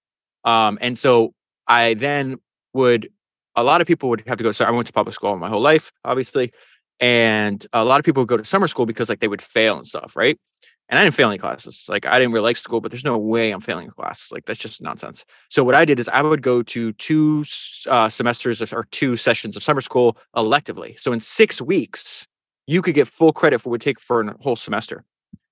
[0.43, 1.34] Um, and so
[1.67, 2.38] I then
[2.73, 3.10] would.
[3.58, 4.51] A lot of people would have to go.
[4.51, 6.51] So I went to public school my whole life, obviously
[6.99, 9.77] and a lot of people would go to summer school because like they would fail
[9.77, 10.39] and stuff, right?
[10.88, 11.88] And I didn't fail any classes.
[11.89, 14.29] Like I didn't really like school, but there's no way I'm failing a class.
[14.31, 15.25] Like that's just nonsense.
[15.49, 17.43] So what I did is I would go to two
[17.89, 20.99] uh, semesters or two sessions of summer school electively.
[20.99, 22.27] So in six weeks,
[22.67, 25.03] you could get full credit for what would take for a whole semester.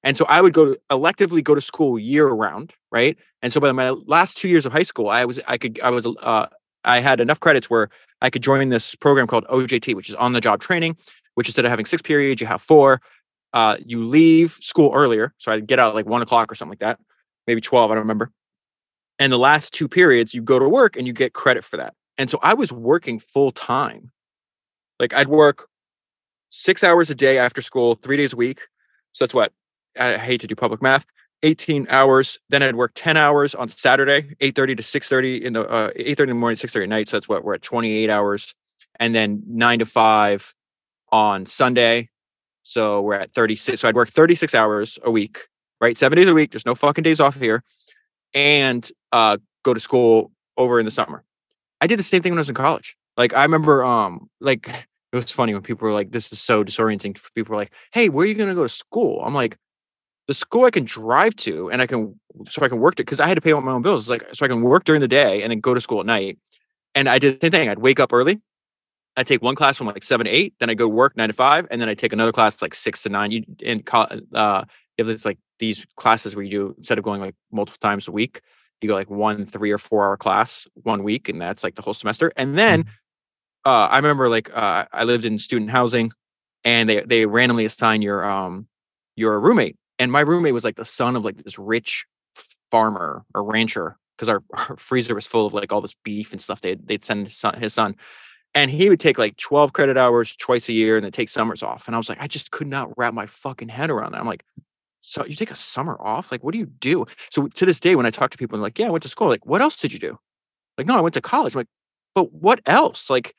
[0.03, 3.17] And so I would go to electively go to school year round, right?
[3.41, 5.89] And so by my last two years of high school, I was I could I
[5.89, 6.47] was uh,
[6.84, 7.89] I had enough credits where
[8.21, 10.97] I could join this program called OJT, which is on the job training,
[11.36, 13.02] which instead of having six periods, you have four.
[13.54, 15.34] Uh, you leave school earlier.
[15.38, 17.00] So I get out like one o'clock or something like that,
[17.46, 18.32] maybe 12, I don't remember.
[19.19, 21.93] And the last two periods, you go to work and you get credit for that.
[22.17, 24.12] And so I was working full time.
[25.00, 25.67] Like I'd work
[26.50, 28.62] six hours a day after school, three days a week.
[29.13, 29.52] So that's what
[30.00, 31.06] I hate to do public math.
[31.43, 32.39] 18 hours.
[32.50, 36.28] Then I'd work 10 hours on Saturday, 8:30 to 6:30 in the uh, 8:30 in
[36.30, 37.10] the morning, 6:30 at night.
[37.10, 38.56] So that's what we're at 28 hours.
[39.00, 40.56] And then nine to five
[41.13, 42.10] on Sunday.
[42.63, 43.80] So we're at 36.
[43.80, 45.47] So I'd work 36 hours a week,
[45.80, 45.97] right?
[45.97, 46.52] Seven days a week.
[46.52, 47.63] There's no fucking days off here.
[48.34, 51.23] And uh, go to school over in the summer.
[51.80, 52.97] I did the same thing when I was in college.
[53.15, 54.67] Like I remember um like
[55.13, 57.19] it was funny when people were like, this is so disorienting.
[57.36, 59.21] People were like, hey, where are you gonna go to school?
[59.23, 59.58] I'm like,
[60.28, 63.19] the school I can drive to and I can so I can work it because
[63.19, 64.04] I had to pay all my own bills.
[64.04, 66.08] It's like so I can work during the day and then go to school at
[66.08, 66.39] night.
[66.95, 67.69] And I did the same thing.
[67.69, 68.41] I'd wake up early,
[69.15, 71.34] I take one class from like seven to eight, then I go work nine to
[71.34, 73.32] five, and then I take another class like six to nine.
[73.32, 73.84] You in
[74.34, 74.65] uh,
[74.97, 78.12] if it's like these classes where you do instead of going like multiple times a
[78.12, 78.41] week,
[78.82, 81.82] you go like one three or four hour class one week, and that's like the
[81.82, 82.32] whole semester.
[82.36, 83.69] And then mm-hmm.
[83.69, 86.12] uh, I remember like uh, I lived in student housing,
[86.63, 88.67] and they they randomly assign your um
[89.15, 92.06] your roommate, and my roommate was like the son of like this rich
[92.71, 96.41] farmer or rancher because our, our, freezer was full of like all this beef and
[96.41, 96.62] stuff.
[96.62, 97.95] They'd they'd send his son, his son
[98.55, 101.63] and he would take like 12 credit hours twice a year and then take summers
[101.63, 101.87] off.
[101.87, 104.21] And I was like, I just could not wrap my fucking head around that.
[104.21, 104.43] I'm like,
[105.01, 106.31] so you take a summer off?
[106.31, 107.05] Like, what do you do?
[107.31, 109.09] So to this day, when I talk to people, I'm like, yeah, I went to
[109.09, 109.27] school.
[109.27, 110.17] Like, what else did you do?
[110.77, 111.55] Like, no, I went to college.
[111.55, 111.67] I'm like,
[112.15, 113.09] but what else?
[113.09, 113.35] Like,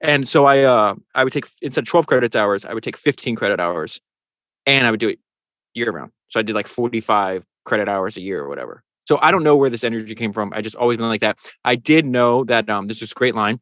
[0.00, 2.96] and so I, uh, I would take instead of 12 credit hours, I would take
[2.96, 4.00] 15 credit hours,
[4.66, 5.18] and I would do it
[5.74, 6.10] year round.
[6.28, 8.82] So I did like 45 credit hours a year or whatever.
[9.06, 10.52] So I don't know where this energy came from.
[10.54, 11.38] I just always been like that.
[11.64, 13.60] I did know that um, this great line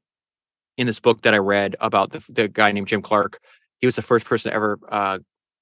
[0.77, 3.41] in this book that I read about the, the guy named Jim Clark.
[3.81, 5.19] He was the first person ever uh,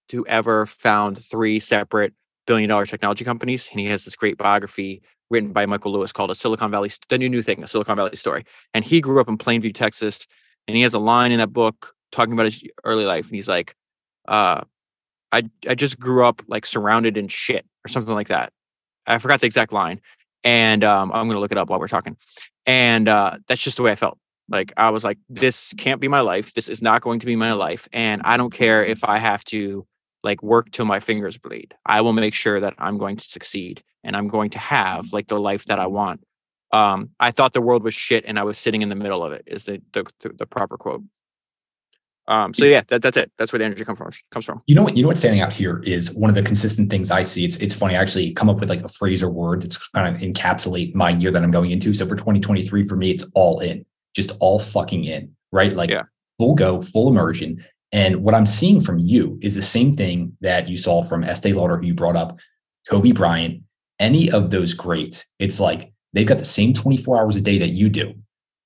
[0.09, 2.13] to ever found three separate
[2.47, 6.31] billion dollar technology companies, and he has this great biography written by Michael Lewis called
[6.31, 8.45] a Silicon Valley, the new new thing, a Silicon Valley story.
[8.75, 10.27] And he grew up in Plainview, Texas,
[10.67, 13.49] and he has a line in that book talking about his early life, and he's
[13.49, 13.75] like,
[14.29, 14.63] uh,
[15.33, 18.53] "I I just grew up like surrounded in shit or something like that."
[19.07, 20.01] I forgot the exact line,
[20.45, 22.17] and um, I'm gonna look it up while we're talking.
[22.67, 24.19] And uh, that's just the way I felt.
[24.51, 26.53] Like I was like, this can't be my life.
[26.53, 29.45] This is not going to be my life, and I don't care if I have
[29.47, 29.87] to
[30.23, 31.75] like work till my fingers bleed.
[31.87, 35.29] I will make sure that I'm going to succeed and I'm going to have like
[35.29, 36.23] the life that I want.
[36.73, 39.33] Um, I thought the world was shit and I was sitting in the middle of
[39.33, 39.45] it.
[39.47, 40.05] Is the the,
[40.37, 41.03] the proper quote.
[42.29, 43.33] Um, so yeah, that, that's it.
[43.39, 44.13] That's where the energy comes from.
[44.31, 44.63] Comes from.
[44.67, 44.97] You know what?
[44.97, 47.45] You know what's standing out here is one of the consistent things I see.
[47.45, 47.97] It's it's funny.
[47.97, 51.11] I actually come up with like a phrase or word that's kind of encapsulate my
[51.11, 51.93] year that I'm going into.
[51.93, 55.73] So for 2023, for me, it's all in, just all fucking in, right?
[55.73, 56.03] Like yeah.
[56.39, 57.65] full go, full immersion.
[57.93, 61.53] And what I'm seeing from you is the same thing that you saw from Estee
[61.53, 62.39] Lauder, who you brought up,
[62.89, 63.63] Kobe Bryant,
[63.99, 65.27] any of those greats.
[65.39, 68.15] It's like they've got the same 24 hours a day that you do,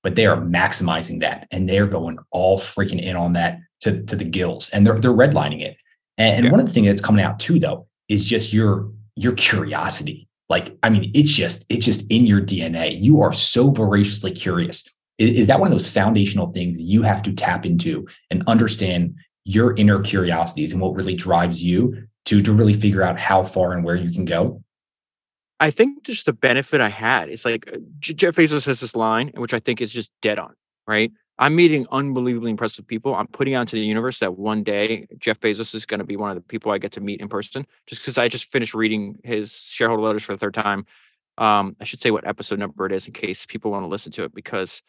[0.03, 4.15] but they are maximizing that and they're going all freaking in on that to, to
[4.15, 5.77] the gills and they're, they're redlining it.
[6.17, 6.51] And, and yeah.
[6.51, 10.27] one of the things that's coming out too, though, is just your your curiosity.
[10.49, 13.01] Like, I mean, it's just it's just in your DNA.
[13.01, 14.87] You are so voraciously curious.
[15.17, 19.15] Is, is that one of those foundational things you have to tap into and understand
[19.43, 23.73] your inner curiosities and what really drives you to to really figure out how far
[23.73, 24.61] and where you can go?
[25.59, 29.31] I think just the benefit I had is like uh, Jeff Bezos has this line,
[29.35, 30.53] which I think is just dead on,
[30.85, 31.11] right?
[31.37, 33.13] I'm meeting unbelievably impressive people.
[33.13, 36.15] I'm putting out to the universe that one day Jeff Bezos is going to be
[36.15, 37.67] one of the people I get to meet in person.
[37.87, 40.85] Just because I just finished reading his shareholder letters for the third time.
[41.37, 44.11] Um, I should say what episode number it is in case people want to listen
[44.13, 44.81] to it because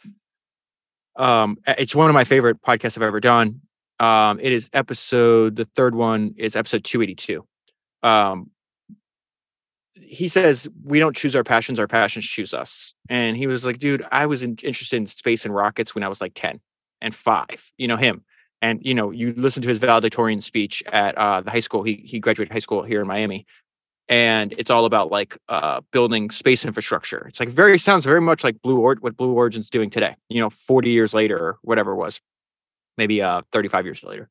[1.16, 3.60] um, it's one of my favorite podcasts I've ever done.
[3.98, 7.46] Um, it is episode the third one is episode 282.
[8.02, 8.50] Um,
[10.00, 13.78] he says we don't choose our passions our passions choose us and he was like
[13.78, 16.60] dude i was in, interested in space and rockets when i was like 10
[17.00, 17.46] and 5
[17.78, 18.22] you know him
[18.62, 22.02] and you know you listen to his valedictorian speech at uh, the high school he,
[22.04, 23.46] he graduated high school here in miami
[24.08, 28.44] and it's all about like uh, building space infrastructure it's like very sounds very much
[28.44, 31.92] like blue or what blue origin's doing today you know 40 years later or whatever
[31.92, 32.20] it was
[32.96, 34.28] maybe uh 35 years later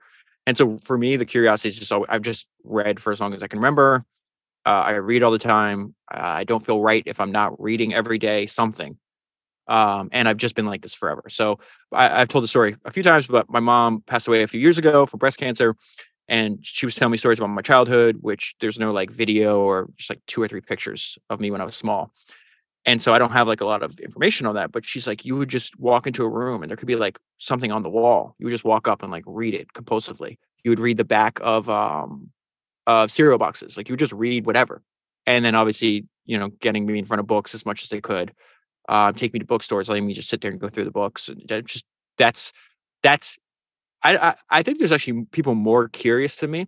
[0.48, 3.44] and so for me the curiosity is just i've just read for as long as
[3.44, 4.06] i can remember
[4.66, 5.94] uh, I read all the time.
[6.10, 8.98] I don't feel right if I'm not reading every day something.
[9.68, 11.24] Um, and I've just been like this forever.
[11.30, 11.60] So
[11.92, 14.60] I, have told the story a few times, but my mom passed away a few
[14.60, 15.76] years ago from breast cancer.
[16.28, 19.90] And she was telling me stories about my childhood, which there's no like video or
[19.96, 22.12] just like two or three pictures of me when I was small.
[22.88, 24.72] And so I don't have like a lot of information on that.
[24.72, 27.20] But she's like, you would just walk into a room and there could be like
[27.40, 28.36] something on the wall.
[28.40, 30.38] You would just walk up and like read it compulsively.
[30.64, 32.30] You would read the back of um,
[32.88, 33.78] of cereal boxes.
[33.78, 34.82] Like you would just read whatever.
[35.26, 38.02] And then obviously, you know, getting me in front of books as much as they
[38.02, 38.34] could.
[38.88, 41.28] Uh, take me to bookstores, letting me just sit there and go through the books.
[41.28, 41.86] And just
[42.18, 42.54] that's
[43.02, 43.38] that's
[44.06, 46.68] I, I think there's actually people more curious to me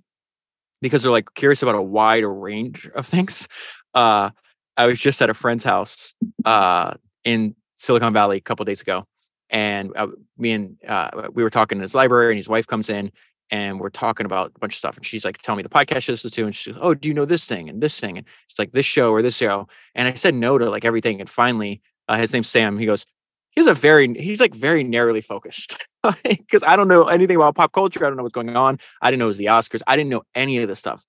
[0.81, 3.47] because they're like curious about a wider range of things.
[3.93, 4.31] Uh,
[4.75, 6.13] I was just at a friend's house
[6.45, 9.05] uh, in Silicon Valley a couple days ago,
[9.49, 12.89] and uh, me and uh, we were talking in his library, and his wife comes
[12.89, 13.11] in,
[13.49, 14.97] and we're talking about a bunch of stuff.
[14.97, 16.45] And she's like, tell me the podcast she listens to.
[16.45, 18.17] And she's, like, oh, do you know this thing and this thing?
[18.17, 19.67] And it's like this show or this show.
[19.95, 21.21] And I said no to like everything.
[21.21, 22.77] And finally, uh, his name's Sam.
[22.77, 23.05] He goes,
[23.51, 25.86] he's a very, he's like very narrowly focused
[26.23, 28.05] because I don't know anything about pop culture.
[28.05, 28.79] I don't know what's going on.
[29.01, 29.81] I didn't know it was the Oscars.
[29.87, 31.03] I didn't know any of this stuff.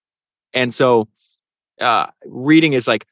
[0.53, 1.09] And so
[1.81, 3.07] uh, reading is like,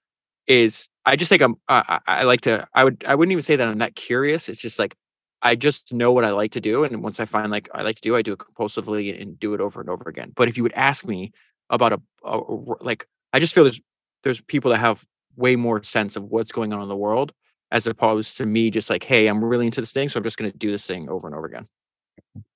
[0.47, 3.57] is I just think I'm, uh, I like to, I would, I wouldn't even say
[3.57, 4.49] that I'm that curious.
[4.49, 4.97] It's just like,
[5.43, 6.85] I just know what I like to do.
[6.85, 9.55] And once I find like I like to do, I do it compulsively and do
[9.55, 10.33] it over and over again.
[10.35, 11.33] But if you would ask me
[11.71, 13.81] about a, a, a like, I just feel there's
[14.25, 15.05] there's people that have
[15.37, 17.33] way more sense of what's going on in the world
[17.71, 20.37] as opposed to me just like, hey, I'm really into this thing, so I'm just
[20.37, 21.67] going to do this thing over and over again.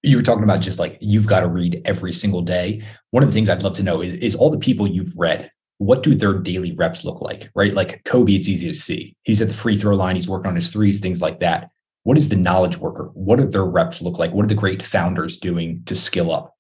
[0.03, 2.83] You were talking about just like you've got to read every single day.
[3.11, 5.51] One of the things I'd love to know is, is all the people you've read,
[5.79, 7.51] what do their daily reps look like?
[7.55, 7.73] Right?
[7.73, 9.17] Like Kobe, it's easy to see.
[9.23, 11.71] He's at the free throw line, he's working on his threes, things like that
[12.05, 13.11] what is the knowledge worker?
[13.15, 14.33] What do their reps look like?
[14.33, 16.57] What are the great founders doing to skill up?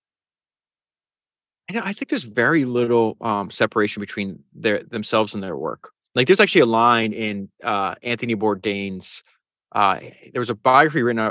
[1.72, 5.92] I think there's very little um, separation between their themselves and their work.
[6.14, 9.22] Like there's actually a line in uh, Anthony Bourdain's.
[9.72, 10.00] Uh,
[10.32, 11.30] there was a biography written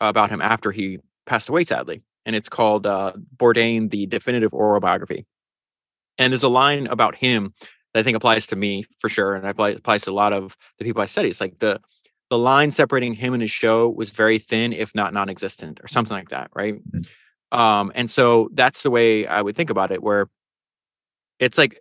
[0.00, 4.80] about him after he passed away, sadly, and it's called uh, Bourdain: The Definitive Oral
[4.80, 5.26] Biography.
[6.18, 7.54] And there's a line about him
[7.92, 10.84] that I think applies to me for sure, and applies to a lot of the
[10.84, 11.28] people I study.
[11.28, 11.80] It's like the
[12.28, 16.16] the line separating him and his show was very thin, if not non-existent, or something
[16.16, 16.74] like that, right?
[16.74, 17.58] Mm-hmm.
[17.58, 20.28] Um, and so that's the way I would think about it, where
[21.40, 21.80] it's like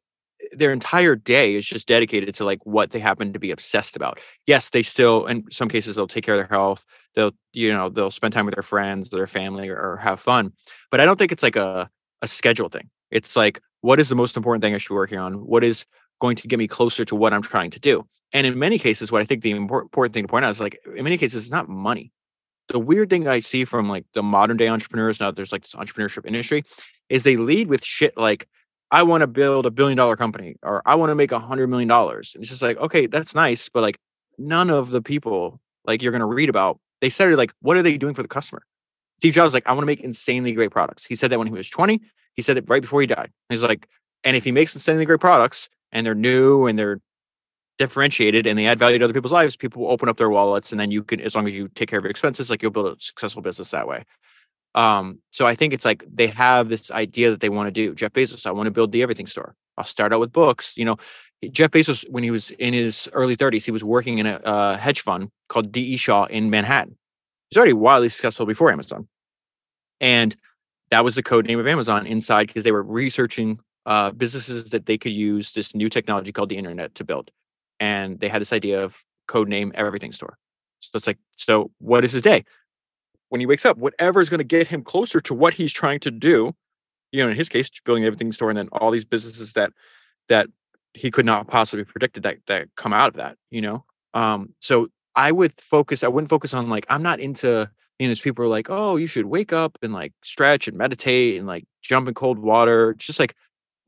[0.51, 4.19] their entire day is just dedicated to like what they happen to be obsessed about.
[4.47, 6.85] Yes, they still in some cases they'll take care of their health.
[7.15, 10.53] They'll you know they'll spend time with their friends, their family, or, or have fun.
[10.91, 11.89] But I don't think it's like a
[12.21, 12.89] a schedule thing.
[13.11, 15.45] It's like what is the most important thing I should be working on?
[15.45, 15.85] What is
[16.19, 18.05] going to get me closer to what I'm trying to do?
[18.33, 20.79] And in many cases, what I think the important thing to point out is like
[20.95, 22.11] in many cases it's not money.
[22.67, 25.73] The weird thing I see from like the modern day entrepreneurs now, there's like this
[25.73, 26.63] entrepreneurship industry,
[27.09, 28.47] is they lead with shit like
[28.91, 31.67] I want to build a billion dollar company or I want to make a hundred
[31.67, 32.31] million dollars.
[32.33, 33.99] And it's just like, okay, that's nice, but like
[34.37, 37.97] none of the people like you're gonna read about, they said like, what are they
[37.97, 38.63] doing for the customer?
[39.17, 41.05] Steve Jobs like, I want to make insanely great products.
[41.05, 42.01] He said that when he was 20.
[42.35, 43.31] He said it right before he died.
[43.49, 43.85] He's like,
[44.23, 47.01] and if he makes insanely great products and they're new and they're
[47.77, 50.71] differentiated and they add value to other people's lives, people will open up their wallets
[50.71, 52.71] and then you can, as long as you take care of your expenses, like you'll
[52.71, 54.05] build a successful business that way.
[54.75, 57.95] Um, so I think it's like they have this idea that they want to do.
[57.95, 59.55] Jeff Bezos, I want to build the everything store.
[59.77, 60.77] I'll start out with books.
[60.77, 60.97] You know,
[61.51, 64.77] Jeff Bezos, when he was in his early 30s, he was working in a, a
[64.77, 65.97] hedge fund called D.E.
[65.97, 66.97] Shaw in Manhattan.
[67.49, 69.07] He's already wildly successful before Amazon.
[70.01, 70.35] And
[70.91, 74.85] that was the code name of Amazon inside because they were researching uh, businesses that
[74.85, 77.31] they could use this new technology called the internet to build.
[77.79, 78.95] And they had this idea of
[79.27, 80.37] code name everything store.
[80.81, 82.43] So it's like, so what is his day?
[83.29, 85.99] When he wakes up, whatever is going to get him closer to what he's trying
[86.01, 86.53] to do.
[87.11, 89.71] You know, in his case, building everything store, and then all these businesses that
[90.27, 90.47] that
[90.93, 93.37] he could not possibly predicted that that come out of that.
[93.49, 96.03] You know, um, so I would focus.
[96.03, 99.07] I wouldn't focus on like I'm not into you know, people are like, oh, you
[99.07, 102.91] should wake up and like stretch and meditate and like jump in cold water.
[102.91, 103.35] It's just like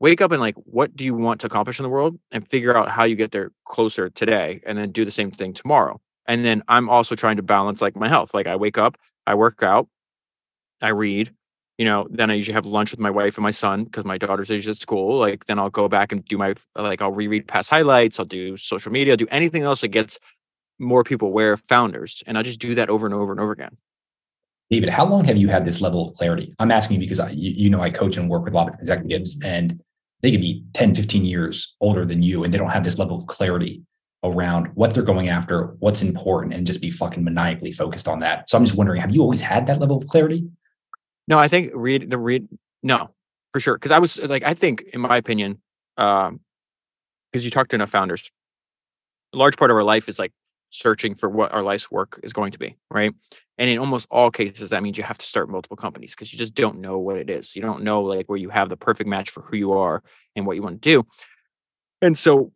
[0.00, 2.76] wake up and like what do you want to accomplish in the world and figure
[2.76, 5.98] out how you get there closer today and then do the same thing tomorrow.
[6.26, 8.34] And then I'm also trying to balance like my health.
[8.34, 9.88] Like I wake up, I work out,
[10.80, 11.32] I read,
[11.78, 14.18] you know, then I usually have lunch with my wife and my son because my
[14.18, 15.18] daughter's usually at school.
[15.18, 18.56] Like then I'll go back and do my like I'll reread past highlights, I'll do
[18.56, 20.18] social media, I'll do anything else that gets
[20.78, 22.22] more people aware of founders.
[22.26, 23.76] And I'll just do that over and over and over again.
[24.70, 26.54] David, how long have you had this level of clarity?
[26.58, 28.74] I'm asking because I, you, you know I coach and work with a lot of
[28.74, 29.80] executives and
[30.22, 33.18] they could be 10, 15 years older than you and they don't have this level
[33.18, 33.82] of clarity
[34.24, 38.48] around what they're going after, what's important, and just be fucking maniacally focused on that.
[38.48, 40.48] So I'm just wondering, have you always had that level of clarity?
[41.28, 42.48] No, I think read the read
[42.82, 43.10] no,
[43.52, 43.78] for sure.
[43.78, 45.60] Cause I was like, I think in my opinion,
[45.96, 46.40] um,
[47.30, 48.30] because you talk to enough founders,
[49.32, 50.32] a large part of our life is like
[50.70, 53.14] searching for what our life's work is going to be, right?
[53.58, 56.38] And in almost all cases, that means you have to start multiple companies because you
[56.38, 57.54] just don't know what it is.
[57.54, 60.02] You don't know like where you have the perfect match for who you are
[60.34, 61.06] and what you want to do.
[62.00, 62.52] And so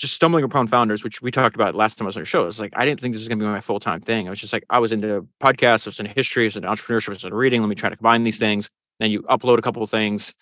[0.00, 2.46] just stumbling upon founders, which we talked about last time I was on your show.
[2.46, 4.26] It's like I didn't think this was gonna be my full time thing.
[4.26, 6.68] I was just like, I was into podcasts, I was into history, I was into
[6.68, 7.62] entrepreneurship, I was into reading.
[7.62, 8.68] Let me try to combine these things.
[9.00, 10.34] Then you upload a couple of things,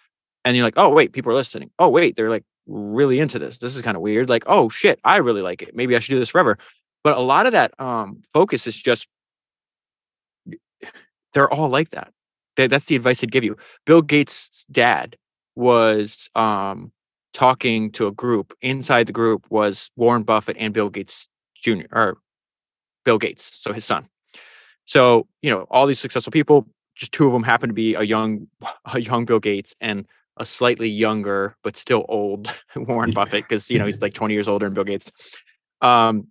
[0.44, 1.70] and you're like, oh wait, people are listening.
[1.78, 3.58] Oh wait, they're like really into this.
[3.58, 4.28] This is kind of weird.
[4.28, 5.76] Like, oh shit, I really like it.
[5.76, 6.58] Maybe I should do this forever.
[7.04, 9.06] But a lot of that um, focus is just
[11.32, 12.12] they're all like that.
[12.56, 13.56] That's the advice I'd give you.
[13.86, 15.16] Bill Gates' dad
[15.54, 16.92] was um,
[17.35, 18.57] talking to a group.
[18.62, 21.83] Inside the group was Warren Buffett and Bill Gates Jr.
[21.92, 22.18] or
[23.05, 24.09] Bill Gates, so his son.
[24.87, 28.03] So, you know, all these successful people, just two of them happen to be a
[28.03, 28.47] young
[28.87, 33.79] a young Bill Gates and a slightly younger but still old Warren Buffett because you
[33.79, 35.11] know he's like 20 years older than Bill Gates.
[35.81, 36.29] Um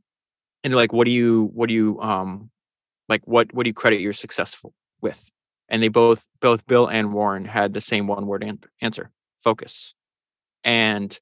[0.64, 2.50] and they're like what do you what do you um
[3.10, 4.58] like what what do you credit your success
[5.02, 5.30] with?
[5.70, 9.10] And they both both Bill and Warren had the same one word an- answer,
[9.42, 9.94] focus
[10.64, 11.18] and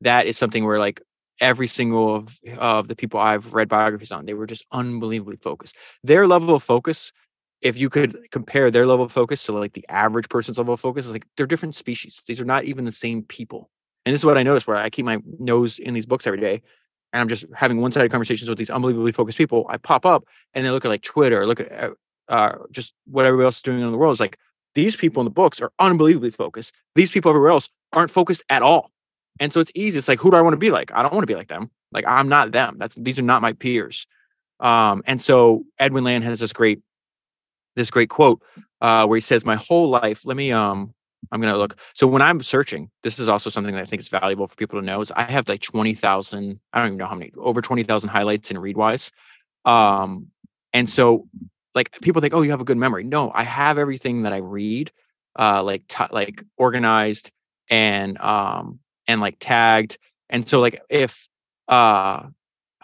[0.00, 1.00] that is something where like
[1.40, 5.76] every single of, of the people I've read biographies on, they were just unbelievably focused.
[6.02, 7.12] Their level of focus,
[7.60, 10.80] if you could compare their level of focus to like the average person's level of
[10.80, 12.22] focus, is like they're different species.
[12.26, 13.70] These are not even the same people.
[14.04, 16.40] And this is what I notice where I keep my nose in these books every
[16.40, 16.62] day.
[17.12, 19.66] And I'm just having one-sided conversations with these unbelievably focused people.
[19.68, 21.90] I pop up and they look at like Twitter, look at uh,
[22.28, 24.12] uh just what everybody else is doing in the world.
[24.12, 24.38] Is like
[24.74, 26.72] these people in the books are unbelievably focused.
[26.94, 28.92] These people everywhere else aren't focused at all.
[29.40, 29.98] And so it's easy.
[29.98, 30.92] It's like, who do I want to be like?
[30.94, 31.70] I don't want to be like them.
[31.92, 32.76] Like I'm not them.
[32.78, 34.06] That's these are not my peers.
[34.60, 36.80] Um, and so Edwin Land has this great,
[37.74, 38.42] this great quote
[38.80, 40.52] uh, where he says, "My whole life." Let me.
[40.52, 40.94] Um,
[41.32, 41.76] I'm gonna look.
[41.94, 44.80] So when I'm searching, this is also something that I think is valuable for people
[44.80, 45.00] to know.
[45.00, 46.60] Is I have like twenty thousand.
[46.72, 47.32] I don't even know how many.
[47.36, 49.10] Over twenty thousand highlights in Readwise.
[49.64, 50.28] Um,
[50.72, 51.28] and so
[51.74, 53.04] like people think, oh, you have a good memory.
[53.04, 54.90] No, I have everything that I read,
[55.38, 57.30] uh, like t- like organized
[57.70, 59.98] and um and like tagged.
[60.28, 61.28] And so like if
[61.68, 62.22] uh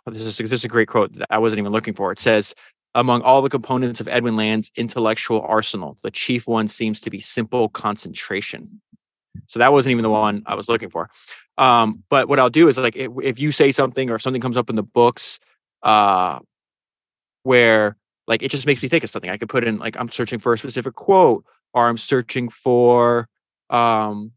[0.07, 2.13] oh, this is this is a great quote that I wasn't even looking for.
[2.13, 2.55] It says,
[2.95, 7.21] among all the components of Edwin Land's intellectual arsenal, the chief one seems to be
[7.21, 8.81] simple concentration.
[9.47, 11.11] So that wasn't even the one I was looking for.
[11.59, 14.57] Um, but what I'll do is like if, if you say something or something comes
[14.57, 15.39] up in the books,
[15.83, 16.39] uh,
[17.43, 19.31] where like it just makes me think of something.
[19.31, 23.29] I could put in like I'm searching for a specific quote, or I'm searching for
[23.71, 24.33] um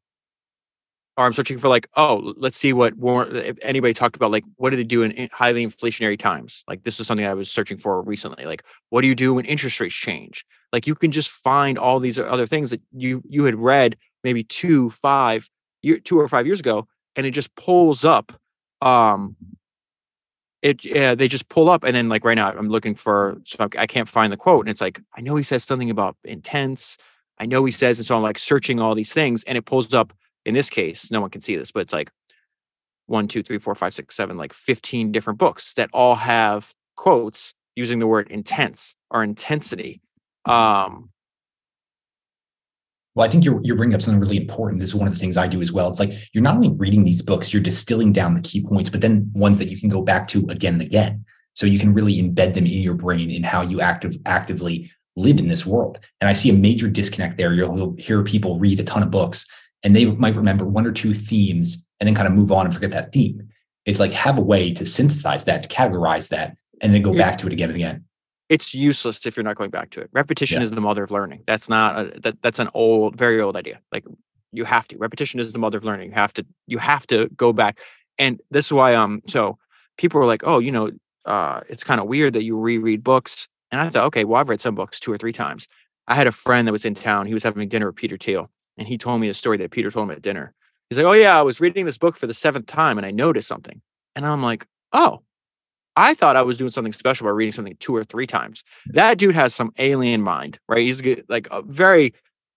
[1.18, 4.44] or I'm searching for like, oh, let's see what Warren, if anybody talked about, like,
[4.58, 6.64] what do they do in highly inflationary times?
[6.68, 8.46] Like, this is something I was searching for recently.
[8.46, 10.46] Like, what do you do when interest rates change?
[10.74, 14.44] Like, you can just find all these other things that you you had read maybe
[14.44, 15.50] two, five,
[15.84, 18.34] year, two or five years ago, and it just pulls up.
[18.82, 19.38] Um,
[20.62, 23.70] it yeah, they just pull up, and then like right now, I'm looking for, so
[23.78, 26.98] I can't find the quote, and it's like I know he says something about intense.
[27.38, 29.94] I know he says, and so I'm like searching all these things, and it pulls
[29.94, 30.12] up
[30.46, 32.12] in this case, no one can see this, but it's like
[33.08, 37.54] one, two, three, four, five, six, seven, like 15 different books that all have quotes
[37.76, 40.02] using the word intense or intensity.
[40.46, 41.10] Um,
[43.16, 44.82] well, I think you're you're bringing up something really important.
[44.82, 45.90] This is one of the things I do as well.
[45.90, 49.02] It's like you're not only reading these books, you're distilling down the key points, but
[49.02, 51.24] then ones that you can go back to again and again.
[51.54, 55.40] So you can really embed them in your brain in how you active actively live
[55.40, 55.98] in this world.
[56.20, 57.54] And I see a major disconnect there.
[57.54, 59.48] You'll hear people read a ton of books
[59.86, 62.74] and they might remember one or two themes and then kind of move on and
[62.74, 63.48] forget that theme.
[63.86, 67.18] It's like have a way to synthesize that, to categorize that, and then go yeah.
[67.20, 68.04] back to it again and again.
[68.50, 70.10] It's useless if you're not going back to it.
[70.12, 70.66] Repetition yeah.
[70.66, 71.44] is the mother of learning.
[71.46, 72.42] That's not a, that.
[72.42, 73.80] That's an old, very old idea.
[73.92, 74.06] Like
[74.52, 74.98] you have to.
[74.98, 76.10] Repetition is the mother of learning.
[76.10, 76.46] You have to.
[76.66, 77.80] You have to go back.
[78.18, 78.96] And this is why.
[78.96, 79.22] Um.
[79.28, 79.60] So
[79.98, 80.92] people are like, oh, you know,
[81.26, 83.48] uh, it's kind of weird that you reread books.
[83.72, 85.68] And I thought, okay, well, I've read some books two or three times.
[86.08, 87.28] I had a friend that was in town.
[87.28, 89.92] He was having dinner with Peter Thiel, and he told me a story that Peter
[89.92, 90.54] told him at dinner.
[90.90, 93.12] He's like, "Oh yeah, I was reading this book for the seventh time, and I
[93.12, 93.82] noticed something."
[94.16, 95.22] And I'm like, "Oh,
[95.96, 98.64] I thought I was doing something special by reading something two or three times.
[98.88, 100.80] That dude has some alien mind, right?
[100.80, 102.14] He's like a very,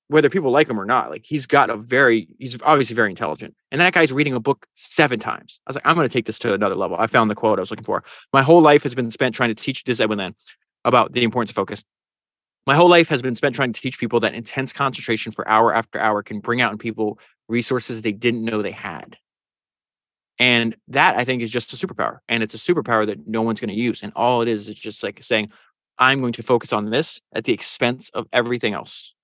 [0.09, 3.55] whether people like him or not, like he's got a very, he's obviously very intelligent.
[3.71, 5.61] And that guy's reading a book seven times.
[5.67, 6.97] I was like, I'm going to take this to another level.
[6.99, 8.03] I found the quote I was looking for.
[8.33, 10.35] My whole life has been spent trying to teach this Edwin Land
[10.85, 11.85] about the importance of focus
[12.67, 15.75] my whole life has been spent trying to teach people that intense concentration for hour
[15.75, 19.17] after hour can bring out in people resources they didn't know they had.
[20.39, 22.19] And that I think is just a superpower.
[22.29, 24.03] And it's a superpower that no one's going to use.
[24.03, 25.51] And all it is is just like saying,
[25.99, 29.15] I'm going to focus on this at the expense of everything else.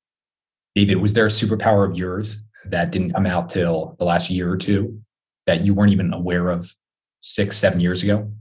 [0.75, 4.51] David, was there a superpower of yours that didn't come out till the last year
[4.51, 5.01] or two
[5.47, 6.75] that you weren't even aware of
[7.21, 8.33] six, seven years ago?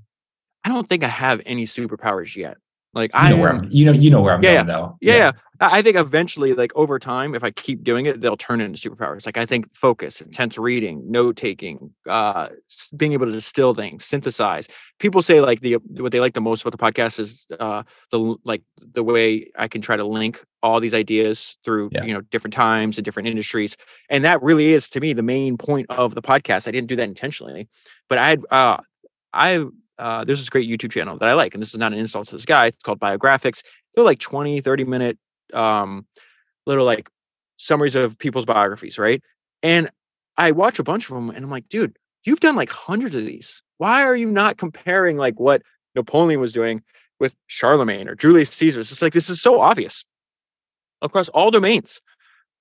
[0.63, 2.57] I don't think I have any superpowers yet.
[2.93, 4.97] Like you know I, where I'm, you know, you know where I'm yeah, going though.
[5.01, 8.61] Yeah, yeah, I think eventually, like over time, if I keep doing it, they'll turn
[8.61, 9.25] into superpowers.
[9.25, 12.49] Like I think focus, intense reading, note taking, uh,
[12.95, 14.67] being able to distill things, synthesize.
[14.99, 17.81] People say like the what they like the most about the podcast is uh,
[18.11, 22.03] the like the way I can try to link all these ideas through yeah.
[22.03, 23.75] you know different times and different industries,
[24.09, 26.67] and that really is to me the main point of the podcast.
[26.67, 27.69] I didn't do that intentionally,
[28.07, 28.77] but I had uh,
[29.33, 29.65] I
[30.03, 32.27] uh, there's this great YouTube channel that I like, and this is not an insult
[32.27, 32.65] to this guy.
[32.65, 33.63] It's called Biographics.
[33.95, 35.17] They're like 20, 30 minute
[35.53, 36.05] um,
[36.65, 37.09] little like
[37.55, 39.23] summaries of people's biographies, right?
[39.61, 39.89] And
[40.35, 41.95] I watch a bunch of them, and I'm like, dude,
[42.25, 43.61] you've done like hundreds of these.
[43.77, 45.61] Why are you not comparing like what
[45.95, 46.83] Napoleon was doing
[47.21, 48.81] with Charlemagne or Julius Caesar?
[48.81, 50.03] It's like this is so obvious
[51.01, 52.01] across all domains.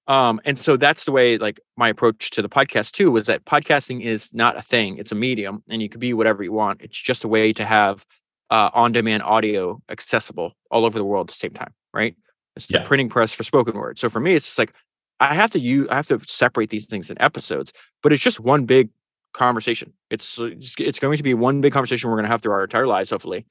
[0.09, 3.45] Um, and so that's the way like my approach to the podcast too was that
[3.45, 6.81] podcasting is not a thing, it's a medium and you can be whatever you want.
[6.83, 8.05] It's just a way to have
[8.51, 12.17] uh, on-demand audio accessible all over the world at the same time, right?
[12.57, 13.99] It's the printing press for spoken word.
[13.99, 14.75] So for me, it's just like
[15.21, 17.73] I have to use I have to separate these things in episodes,
[18.03, 18.91] but it's just one big
[19.33, 19.93] conversation.
[20.11, 22.87] It's it's going to be one big conversation we're going to have through our entire
[22.87, 23.47] lives, hopefully,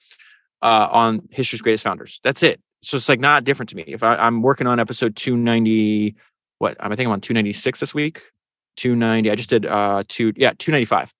[0.61, 2.19] uh, on history's greatest founders.
[2.23, 2.61] That's it.
[2.83, 3.85] So it's like not different to me.
[3.87, 6.15] If I, I'm working on episode 290
[6.61, 8.21] what I think I'm on 296 this week.
[8.77, 9.31] 290.
[9.31, 11.13] I just did uh two yeah 295,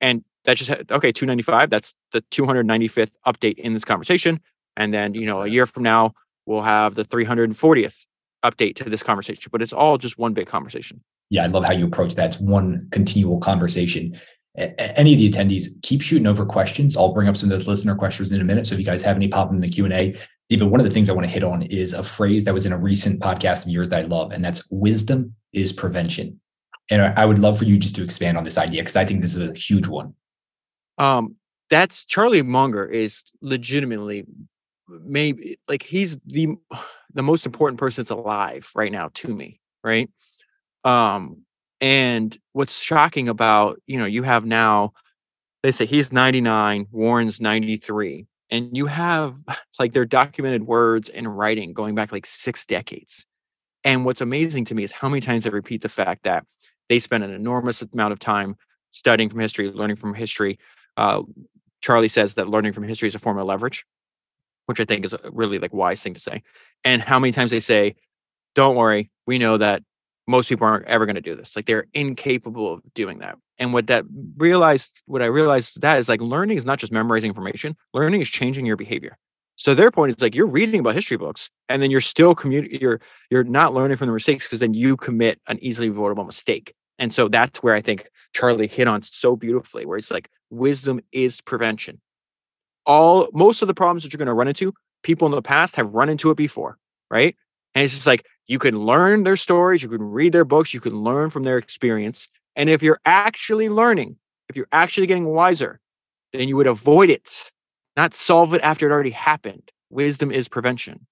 [0.00, 1.68] and that just okay 295.
[1.68, 4.40] That's the 295th update in this conversation,
[4.76, 6.14] and then you know a year from now
[6.46, 8.06] we'll have the 340th
[8.44, 9.50] update to this conversation.
[9.52, 11.02] But it's all just one big conversation.
[11.28, 12.26] Yeah, I love how you approach that.
[12.26, 14.18] It's one continual conversation.
[14.56, 16.96] any of the attendees keep shooting over questions.
[16.96, 18.66] I'll bring up some of those listener questions in a minute.
[18.66, 20.16] So if you guys have any, pop them in the Q and A
[20.48, 22.66] even one of the things I want to hit on is a phrase that was
[22.66, 26.40] in a recent podcast of yours that I love, and that's wisdom is prevention.
[26.88, 29.20] And I would love for you just to expand on this idea because I think
[29.20, 30.14] this is a huge one.
[30.98, 31.34] Um,
[31.68, 34.24] that's Charlie Munger is legitimately
[34.88, 36.54] maybe like he's the
[37.12, 40.08] the most important person that's alive right now to me, right?
[40.84, 41.42] Um,
[41.80, 44.92] and what's shocking about you know you have now
[45.64, 49.36] they say he's 99, Warren's 93 and you have
[49.78, 53.26] like their documented words and writing going back like six decades.
[53.84, 56.44] And what's amazing to me is how many times they repeat the fact that
[56.88, 58.56] they spent an enormous amount of time
[58.90, 60.58] studying from history, learning from history.
[60.96, 61.22] Uh,
[61.80, 63.84] Charlie says that learning from history is a form of leverage,
[64.66, 66.42] which I think is a really like wise thing to say.
[66.84, 67.96] And how many times they say,
[68.54, 69.82] "Don't worry, we know that
[70.26, 71.56] most people aren't ever going to do this.
[71.56, 74.04] Like they're incapable of doing that." And what that
[74.36, 77.76] realized, what I realized that is like learning is not just memorizing information.
[77.94, 79.16] Learning is changing your behavior.
[79.56, 82.80] So their point is like you're reading about history books and then you're still commu-
[82.80, 83.00] you're
[83.30, 86.74] you're not learning from the mistakes because then you commit an easily avoidable mistake.
[86.98, 91.00] And so that's where I think Charlie hit on so beautifully, where it's like wisdom
[91.12, 92.00] is prevention.
[92.84, 95.76] All most of the problems that you're going to run into, people in the past
[95.76, 96.78] have run into it before,
[97.10, 97.34] right?
[97.74, 100.80] And it's just like you can learn their stories, you can read their books, you
[100.80, 102.28] can learn from their experience.
[102.54, 104.16] And if you're actually learning,
[104.48, 105.80] if you're actually getting wiser,
[106.32, 107.50] then you would avoid it
[107.96, 109.70] not solve it after it already happened.
[109.90, 111.06] Wisdom is prevention.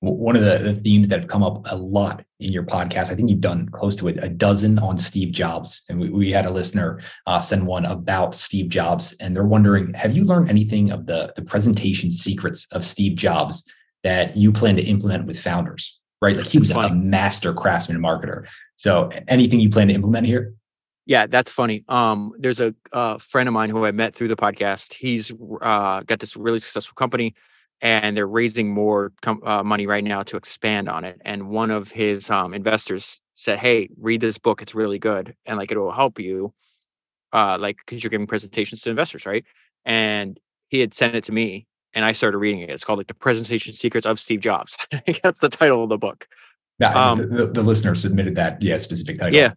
[0.00, 3.16] One of the, the, themes that have come up a lot in your podcast, I
[3.16, 5.84] think you've done close to a, a dozen on Steve Jobs.
[5.88, 9.92] And we, we had a listener uh, send one about Steve Jobs, and they're wondering
[9.94, 13.68] Have you learned anything of the, the presentation secrets of Steve Jobs
[14.04, 16.00] that you plan to implement with founders?
[16.20, 16.36] Right?
[16.36, 18.44] Like he was a master craftsman marketer.
[18.74, 20.54] So anything you plan to implement here?
[21.08, 21.84] Yeah, that's funny.
[21.88, 24.92] Um, there's a, a friend of mine who I met through the podcast.
[24.92, 25.32] He's
[25.62, 27.34] uh, got this really successful company,
[27.80, 31.18] and they're raising more com- uh, money right now to expand on it.
[31.24, 34.60] And one of his um, investors said, "Hey, read this book.
[34.60, 36.52] It's really good, and like it will help you,
[37.32, 39.46] uh, like because you're giving presentations to investors, right?"
[39.86, 40.38] And
[40.68, 41.66] he had sent it to me,
[41.98, 42.70] and I started reading it.
[42.70, 44.78] It's called like the Presentation Secrets of Steve Jobs.
[45.24, 46.28] That's the title of the book.
[46.78, 48.62] Yeah, um, the, the, listener submitted that.
[48.62, 49.34] Yeah, specific title.
[49.34, 49.54] Yeah,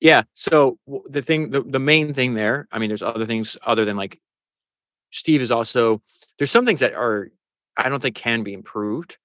[0.00, 0.24] yeah.
[0.34, 0.76] So
[1.08, 4.20] the thing, the, the main thing there, I mean, there's other things other than like
[5.12, 6.02] Steve is also,
[6.36, 7.30] there's some things that are,
[7.76, 9.16] I don't think can be improved.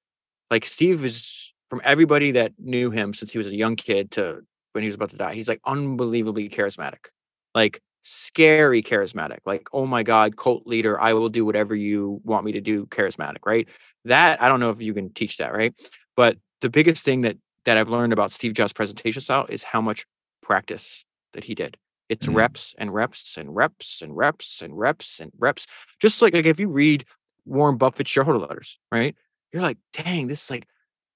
[0.52, 4.44] Like Steve is from everybody that knew him since he was a young kid to
[4.74, 7.08] when he was about to die, he's like unbelievably charismatic,
[7.56, 12.46] like scary charismatic, like, oh my God, cult leader, I will do whatever you want
[12.46, 13.68] me to do, charismatic, right?
[14.06, 15.74] That I don't know if you can teach that, right?
[16.16, 19.82] But the biggest thing that that I've learned about Steve Jobs' presentation style is how
[19.82, 20.06] much
[20.42, 21.78] practice that he did.
[22.08, 22.38] It's mm-hmm.
[22.38, 25.68] reps and reps and reps and reps and reps and reps.
[26.02, 27.06] Just like, like if you read
[27.46, 29.16] Warren Buffett shareholder letters, right?
[29.54, 30.68] You're like, dang, this is like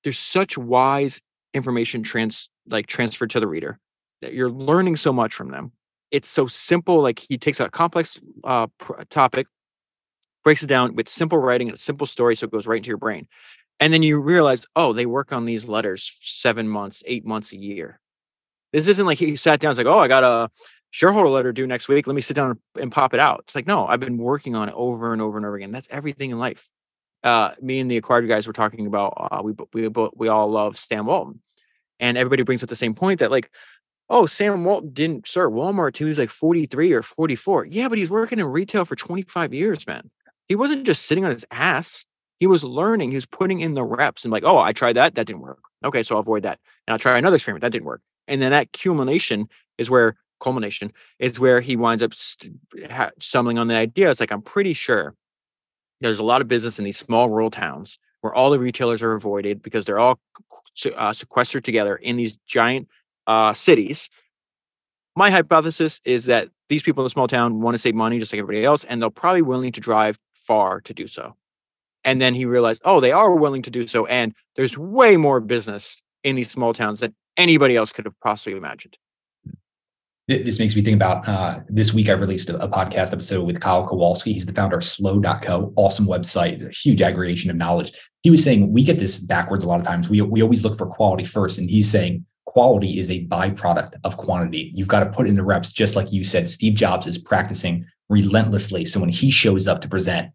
[0.03, 1.21] there's such wise
[1.53, 3.79] information trans like transferred to the reader
[4.21, 5.71] that you're learning so much from them.
[6.13, 7.01] It's so simple.
[7.01, 9.47] Like he takes a complex uh, pr- topic,
[10.43, 12.89] breaks it down with simple writing and a simple story, so it goes right into
[12.89, 13.27] your brain.
[13.79, 17.57] And then you realize, oh, they work on these letters seven months, eight months a
[17.57, 17.99] year.
[18.71, 19.71] This isn't like he sat down.
[19.71, 20.49] It's like, oh, I got a
[20.91, 22.05] shareholder letter due next week.
[22.05, 23.41] Let me sit down and, pop it out.
[23.45, 25.71] It's like, no, I've been working on it over and over and over again.
[25.71, 26.69] That's everything in life.
[27.23, 29.13] Uh, me and the acquired guys were talking about.
[29.17, 31.41] Uh, we we we all love Sam Walton,
[31.99, 33.49] and everybody brings up the same point that like,
[34.09, 37.65] oh, Sam Walton didn't start Walmart till he was like forty three or forty four.
[37.65, 40.09] Yeah, but he's working in retail for twenty five years, man.
[40.47, 42.05] He wasn't just sitting on his ass.
[42.39, 43.09] He was learning.
[43.09, 45.15] He was putting in the reps and like, oh, I tried that.
[45.15, 45.59] That didn't work.
[45.85, 46.59] Okay, so I'll avoid that.
[46.85, 47.61] And I'll try another experiment.
[47.61, 52.13] That didn't work and then that culmination is where culmination is where he winds up
[53.19, 54.09] stumbling on the idea.
[54.09, 55.15] It's like I'm pretty sure
[56.01, 59.13] there's a lot of business in these small rural towns where all the retailers are
[59.13, 60.19] avoided because they're all
[60.95, 62.87] uh, sequestered together in these giant
[63.27, 64.09] uh, cities.
[65.15, 68.33] My hypothesis is that these people in the small town want to save money just
[68.33, 71.35] like everybody else, and they're probably willing to drive far to do so.
[72.03, 75.39] And then he realized, oh, they are willing to do so, and there's way more
[75.39, 78.97] business in these small towns than anybody else could have possibly imagined.
[80.29, 82.07] This makes me think about uh, this week.
[82.07, 84.31] I released a, a, podcast episode with Kyle Kowalski.
[84.31, 87.91] He's the founder of Sloww.co, awesome website, a huge aggregation of knowledge.
[88.21, 90.07] He was saying we get this backwards a lot of times.
[90.07, 91.57] We, we always look for quality first.
[91.57, 94.71] And he's saying quality is a byproduct of quantity.
[94.75, 96.47] You've got to put in the reps, just like you said.
[96.47, 98.85] Steve Jobs is practicing relentlessly.
[98.85, 100.31] So when he shows up to present,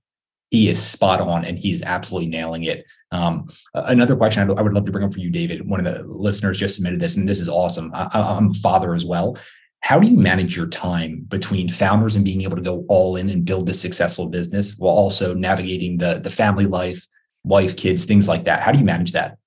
[0.50, 2.84] he is spot on and he's absolutely nailing it.
[3.12, 5.68] Um, another question I would love to bring up for you, David.
[5.68, 7.92] One of the listeners just submitted this, and this is awesome.
[7.94, 9.38] I, I'm a father as well.
[9.80, 13.30] How do you manage your time between founders and being able to go all in
[13.30, 17.06] and build this successful business while also navigating the the family life,
[17.44, 18.62] wife, kids, things like that?
[18.62, 19.37] How do you manage that?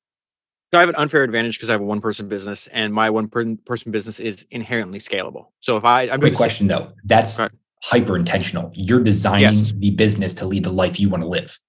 [0.74, 3.10] So I have an unfair advantage because I have a one person business, and my
[3.10, 5.48] one person business is inherently scalable.
[5.60, 7.52] So if I, I'm great question though, that's right
[7.82, 8.72] hyper intentional.
[8.74, 9.74] You're designing yes.
[9.76, 11.60] the business to lead the life you want to live.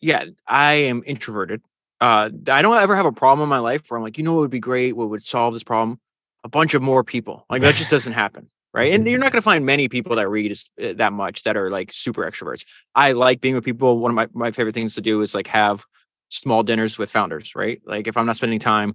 [0.00, 1.62] Yeah, I am introverted.
[2.00, 4.34] Uh, I don't ever have a problem in my life where I'm like, you know,
[4.34, 4.94] what would be great?
[4.94, 5.98] What would solve this problem?
[6.44, 7.44] A bunch of more people.
[7.50, 8.92] Like that just doesn't happen, right?
[8.92, 11.70] And you're not going to find many people that read uh, that much that are
[11.70, 12.64] like super extroverts.
[12.94, 13.98] I like being with people.
[13.98, 15.84] One of my my favorite things to do is like have
[16.28, 17.80] small dinners with founders, right?
[17.84, 18.94] Like if I'm not spending time,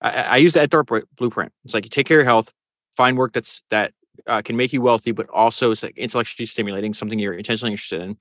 [0.00, 1.52] I, I use the Ed Thorp blueprint.
[1.64, 2.52] It's like you take care of your health,
[2.96, 3.92] find work that's that
[4.26, 8.02] uh, can make you wealthy, but also is like intellectually stimulating, something you're intentionally interested
[8.02, 8.16] in.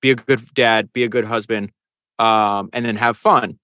[0.00, 1.72] Be a good dad, be a good husband,
[2.18, 3.58] um, and then have fun.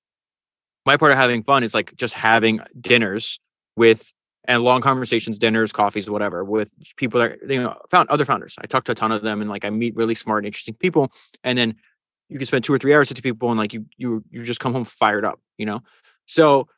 [0.87, 3.41] My part of having fun is like just having dinners
[3.77, 4.13] with
[4.47, 8.57] and long conversations, dinners, coffees, whatever, with people that you know found other founders.
[8.59, 11.13] I talk to a ton of them, and like I meet really smart, interesting people,
[11.43, 11.77] and then
[12.35, 14.61] you can spend two or three hours with people, and like you you you just
[14.61, 15.81] come home fired up, you know.
[16.27, 16.69] So,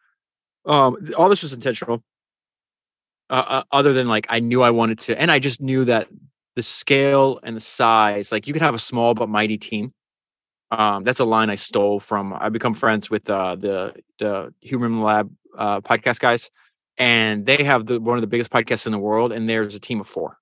[0.67, 2.05] um, all this was intentional.
[3.29, 6.09] Uh, uh, other than like I knew I wanted to, and I just knew that
[6.55, 9.93] the scale and the size, like you could have a small but mighty team.
[10.71, 12.33] Um, that's a line I stole from.
[12.33, 16.51] I become friends with uh, the the Huberman Lab uh, podcast guys
[16.99, 19.81] and they have the one of the biggest podcasts in the world and there's a
[19.81, 20.39] team of four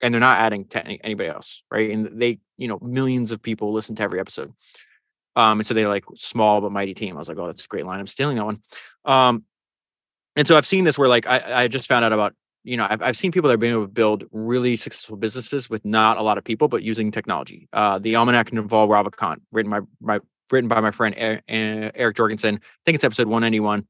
[0.00, 3.72] and they're not adding to anybody else right and they you know millions of people
[3.72, 4.52] listen to every episode.
[5.36, 7.16] Um and so they're like small but mighty team.
[7.16, 8.62] I was like oh that's a great line i'm stealing that one.
[9.04, 9.44] Um
[10.36, 12.86] and so i've seen this where like i, I just found out about you know
[12.88, 16.18] I've, I've seen people that are being able to build really successful businesses with not
[16.18, 17.68] a lot of people but using technology.
[17.72, 21.14] Uh the almanac Naval Ravikant written by my written by my friend
[21.48, 22.56] eric jorgenson.
[22.56, 23.86] I think it's episode 191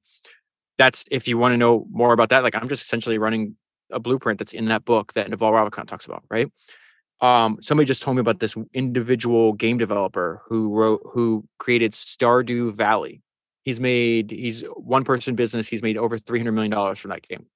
[0.81, 3.55] that's if you want to know more about that, like I'm just essentially running
[3.91, 6.51] a blueprint that's in that book that Naval Ravikant talks about, right?
[7.21, 12.75] Um, somebody just told me about this individual game developer who wrote who created Stardew
[12.75, 13.21] Valley.
[13.65, 15.69] He's made he's one person business.
[15.69, 17.47] He's made over three hundred million dollars from that game.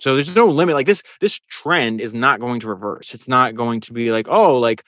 [0.00, 0.74] So there's no limit.
[0.74, 3.14] Like this this trend is not going to reverse.
[3.14, 4.82] It's not going to be like oh like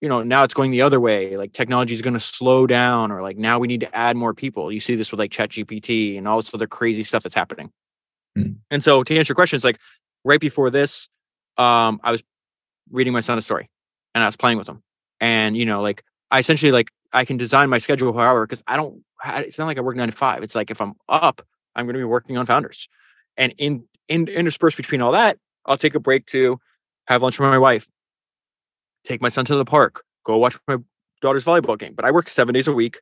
[0.00, 3.10] you know now it's going the other way like technology is going to slow down
[3.10, 5.50] or like now we need to add more people you see this with like chat
[5.50, 7.70] gpt and all this other crazy stuff that's happening
[8.36, 8.56] mm.
[8.70, 9.78] and so to answer your question it's like
[10.24, 11.08] right before this
[11.58, 12.22] um i was
[12.90, 13.68] reading my son a story
[14.14, 14.82] and i was playing with him
[15.20, 18.76] and you know like i essentially like i can design my schedule however because i
[18.76, 19.02] don't
[19.36, 21.42] it's not like i work nine to five it's like if i'm up
[21.76, 22.88] i'm going to be working on founders
[23.36, 26.58] and in in interspersed between all that i'll take a break to
[27.06, 27.88] have lunch with my wife
[29.04, 30.76] take my son to the park, go watch my
[31.20, 31.94] daughter's volleyball game.
[31.94, 33.00] But I work seven days a week,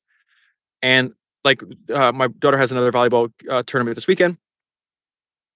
[0.83, 1.13] and
[1.45, 1.63] like
[1.93, 4.37] uh, my daughter has another volleyball uh, tournament this weekend.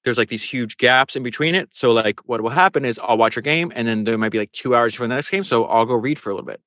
[0.05, 1.69] There's like these huge gaps in between it.
[1.73, 4.39] So like what will happen is I'll watch a game, and then there might be
[4.39, 5.45] like two hours for the next game.
[5.45, 6.61] So I'll go read for a little bit.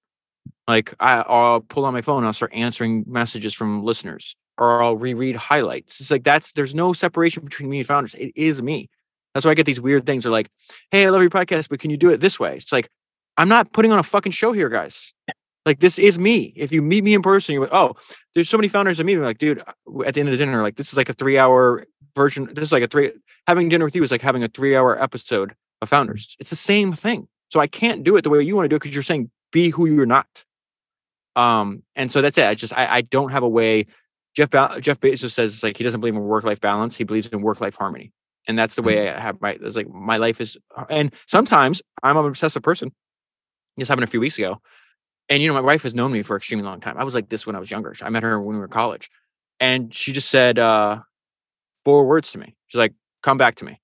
[0.67, 4.97] Like I, I'll pull on my phone, I'll start answering messages from listeners, or I'll
[4.97, 5.99] reread highlights.
[6.01, 8.15] It's like that's there's no separation between me and founders.
[8.15, 8.89] It is me.
[9.33, 10.23] That's why I get these weird things.
[10.23, 10.49] They're like,
[10.91, 12.55] hey, I love your podcast, but can you do it this way?
[12.55, 12.89] It's like
[13.38, 15.13] I'm not putting on a fucking show here, guys.
[15.65, 16.53] Like this is me.
[16.55, 17.95] If you meet me in person, you're like, oh,
[18.33, 19.17] there's so many founders of me.
[19.17, 19.59] Like, dude,
[20.05, 21.86] at the end of the dinner, like this is like a three hour
[22.16, 22.49] version.
[22.53, 23.11] This is like a three
[23.47, 26.36] having dinner with you is like having a three hour episode of founders.
[26.39, 27.28] It's the same thing.
[27.49, 29.30] So I can't do it the way you want to do it because you're saying
[29.51, 30.43] be who you're not.
[31.36, 32.45] Um, and so that's it.
[32.45, 33.88] I just I, I don't have a way.
[34.36, 36.97] Jeff ba- Jeff Bezos says like he doesn't believe in work life balance.
[36.97, 38.11] He believes in work life harmony,
[38.47, 39.16] and that's the way mm.
[39.16, 39.57] I have my.
[39.61, 40.57] It's like my life is,
[40.89, 42.91] and sometimes I'm an obsessive person.
[43.78, 44.61] This happened a few weeks ago.
[45.28, 46.97] And you know, my wife has known me for an extremely long time.
[46.97, 47.95] I was like this when I was younger.
[48.01, 49.09] I met her when we were in college.
[49.59, 50.99] And she just said uh
[51.86, 52.55] four words to me.
[52.67, 53.79] She's like, come back to me.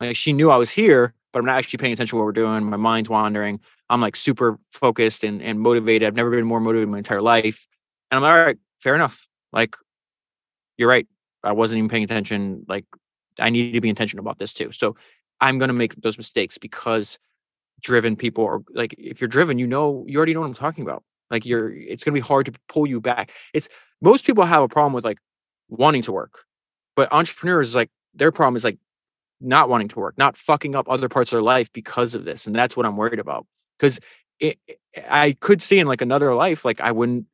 [0.00, 2.32] Like she knew I was here, but I'm not actually paying attention to what we're
[2.32, 2.64] doing.
[2.64, 3.60] My mind's wandering.
[3.90, 6.06] I'm like super focused and, and motivated.
[6.06, 7.66] I've never been more motivated in my entire life.
[8.10, 9.26] And I'm like, all right, fair enough.
[9.52, 9.76] Like,
[10.78, 11.06] you're right.
[11.42, 12.64] I wasn't even paying attention.
[12.68, 12.86] Like,
[13.38, 14.72] I need to be intentional about this too.
[14.72, 14.96] So
[15.40, 17.18] I'm going to make those mistakes because
[17.80, 20.82] driven people are like if you're driven you know you already know what i'm talking
[20.82, 23.68] about like you're it's going to be hard to pull you back it's
[24.00, 25.18] most people have a problem with like
[25.68, 26.43] wanting to work
[26.96, 28.78] but entrepreneurs like their problem is like
[29.40, 32.46] not wanting to work not fucking up other parts of their life because of this
[32.46, 33.46] and that's what i'm worried about
[33.78, 34.00] because
[35.10, 37.26] i could see in like another life like i wouldn't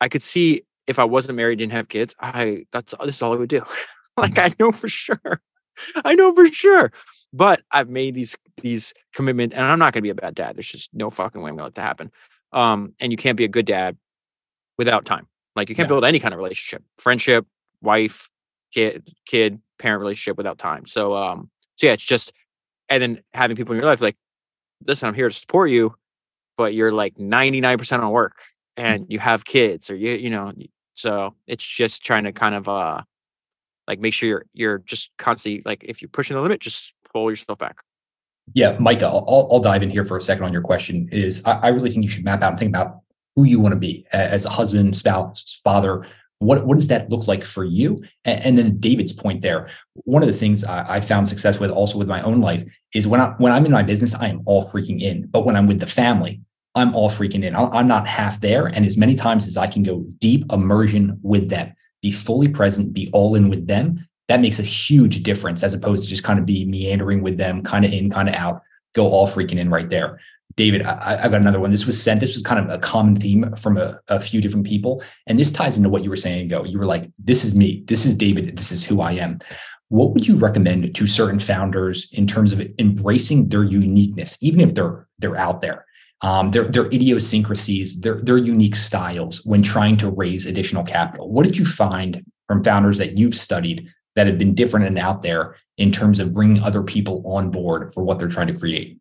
[0.00, 3.32] i could see if i wasn't married didn't have kids i that's this is all
[3.32, 3.62] i would do
[4.16, 5.40] like i know for sure
[6.04, 6.92] i know for sure
[7.32, 10.56] but I've made these these commitment, and I'm not going to be a bad dad.
[10.56, 12.12] There's just no fucking way I'm going to let that happen.
[12.52, 13.96] Um, and you can't be a good dad
[14.76, 15.26] without time.
[15.56, 15.90] Like you can't yeah.
[15.90, 17.46] build any kind of relationship, friendship,
[17.80, 18.28] wife,
[18.72, 20.86] kid, kid, parent relationship without time.
[20.86, 22.32] So, um, so yeah, it's just,
[22.88, 24.16] and then having people in your life like,
[24.86, 25.94] listen, I'm here to support you,
[26.56, 28.36] but you're like 99% on work
[28.76, 30.52] and you have kids or you, you know,
[30.94, 33.02] so it's just trying to kind of, uh,
[33.88, 37.30] like make sure you're you're just constantly like if you're pushing the limit, just pull
[37.30, 37.76] yourself back.
[38.54, 41.08] Yeah, Micah, I'll, I'll dive in here for a second on your question.
[41.12, 43.00] Is I, I really think you should map out and think about
[43.36, 46.06] who you want to be as a husband, spouse, father.
[46.42, 48.02] What, what does that look like for you?
[48.24, 51.70] And, and then David's point there, one of the things I, I, found success with
[51.70, 54.42] also with my own life is when I when I'm in my business, I am
[54.44, 55.26] all freaking in.
[55.26, 56.40] But when I'm with the family,
[56.74, 57.54] I'm all freaking in.
[57.54, 58.66] I'm not half there.
[58.66, 62.94] And as many times as I can go deep immersion with them, be fully present,
[62.94, 66.38] be all in with them, that makes a huge difference as opposed to just kind
[66.38, 68.62] of be meandering with them, kind of in, kind of out,
[68.94, 70.18] go all freaking in right there.
[70.56, 71.70] David, I, I, got another one.
[71.70, 72.20] This was sent.
[72.20, 75.02] This was kind of a common theme from a, a, few different people.
[75.26, 76.64] And this ties into what you were saying ago.
[76.64, 77.84] You were like, this is me.
[77.86, 78.56] This is David.
[78.56, 79.38] This is who I am.
[79.88, 84.74] What would you recommend to certain founders in terms of embracing their uniqueness, even if
[84.74, 85.86] they're they're out there?
[86.22, 91.32] Um, their, their idiosyncrasies, their, their unique styles when trying to raise additional capital.
[91.32, 95.22] What did you find from founders that you've studied that have been different and out
[95.22, 99.00] there in terms of bringing other people on board for what they're trying to create?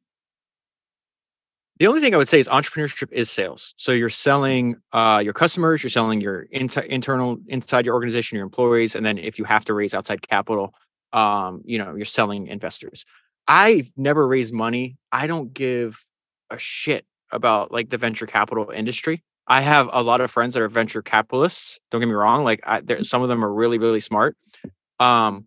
[1.82, 3.74] The only thing I would say is entrepreneurship is sales.
[3.78, 8.46] So you're selling uh, your customers, you're selling your inter- internal inside your organization, your
[8.46, 10.76] employees, and then if you have to raise outside capital,
[11.12, 13.04] um, you know, you're selling investors.
[13.48, 14.98] I've never raised money.
[15.12, 16.06] I don't give
[16.52, 19.24] a shit about like the venture capital industry.
[19.48, 21.80] I have a lot of friends that are venture capitalists.
[21.90, 24.38] Don't get me wrong; like I, some of them are really, really smart.
[25.00, 25.46] Um,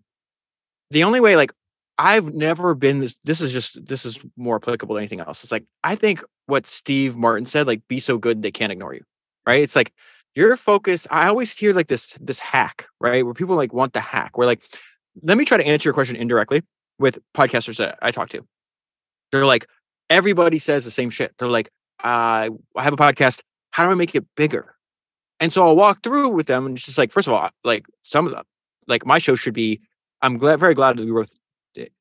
[0.90, 1.52] the only way, like
[1.98, 3.16] I've never been this.
[3.24, 5.42] This is just this is more applicable to anything else.
[5.42, 8.94] It's like I think what Steve Martin said, like be so good they can't ignore
[8.94, 9.02] you,
[9.46, 9.62] right?
[9.62, 9.92] It's like
[10.34, 11.06] your focus.
[11.10, 13.24] I always hear like this this hack, right?
[13.24, 14.36] Where people like want the hack.
[14.36, 14.62] Where like,
[15.22, 16.62] let me try to answer your question indirectly
[16.98, 18.44] with podcasters that I talk to.
[19.30, 19.66] They're like,
[20.10, 21.34] everybody says the same shit.
[21.38, 21.70] They're like,
[22.02, 23.42] uh, I have a podcast.
[23.70, 24.74] How do I make it bigger?
[25.40, 27.86] And so I'll walk through with them, and it's just like, first of all, like
[28.02, 28.44] some of them,
[28.86, 29.80] like my show should be.
[30.22, 31.36] I'm glad, very glad to be with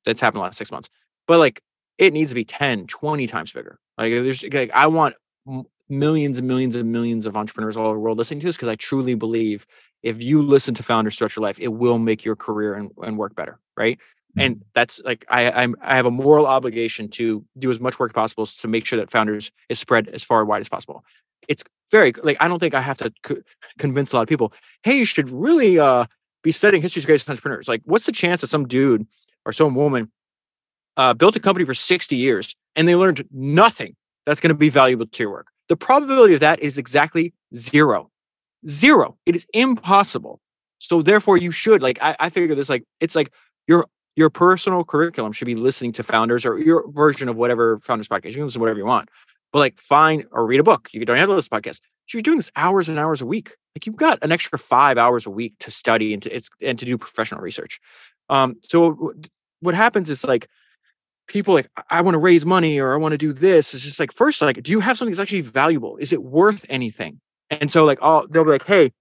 [0.06, 0.90] that's happened the last six months.
[1.28, 1.62] But like
[1.98, 3.80] it needs to be 10, 20 times bigger.
[3.98, 5.16] Like there's like I want
[5.90, 8.70] millions and millions and millions of entrepreneurs all over the world listening to this because
[8.70, 9.66] I truly believe
[10.02, 13.36] if you listen to Founder Structure Life, it will make your career and, and work
[13.36, 13.60] better.
[13.78, 13.98] Right.
[13.98, 14.40] Mm-hmm.
[14.42, 18.12] And that's like I I'm I have a moral obligation to do as much work
[18.12, 21.04] as possible to make sure that founders is spread as far and wide as possible.
[21.48, 23.42] It's very like I don't think I have to co-
[23.78, 24.54] convince a lot of people.
[24.84, 26.06] Hey, you should really uh,
[26.42, 27.68] be studying history's greatest entrepreneurs.
[27.68, 29.06] Like, what's the chance that some dude
[29.46, 30.12] or some woman
[30.98, 34.70] uh, built a company for 60 years and they learned nothing that's going to be
[34.70, 35.48] valuable to your work.
[35.70, 38.10] The probability of that is exactly zero.
[38.70, 39.18] Zero.
[39.26, 40.40] It is impossible.
[40.80, 43.32] So therefore, you should like I, I figure this like it's like
[43.68, 43.86] your
[44.16, 48.28] your personal curriculum should be listening to founders or your version of whatever founders podcast.
[48.28, 49.10] You can listen to whatever you want,
[49.54, 50.90] but like find or read a book.
[50.92, 51.80] You don't have to listen to podcasts.
[52.08, 53.56] So you're doing this hours and hours a week.
[53.76, 56.86] Like you've got an extra five hours a week to study and to and to
[56.86, 57.80] do professional research.
[58.34, 59.14] Um, so
[59.60, 60.48] what happens is like
[61.28, 63.74] people like I want to raise money or I want to do this.
[63.74, 65.98] It's just like first, like, do you have something that's actually valuable?
[65.98, 67.22] Is it worth anything?
[67.52, 68.92] And so like oh, they'll be like, hey,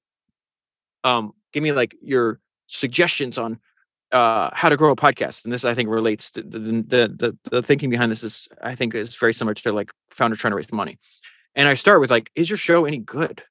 [1.02, 3.58] um, give me like your suggestions on
[4.12, 5.44] uh how to grow a podcast.
[5.44, 8.74] And this I think relates to the the the, the thinking behind this is I
[8.74, 10.98] think is very similar to like founder trying to raise money.
[11.54, 13.42] And I start with like, is your show any good?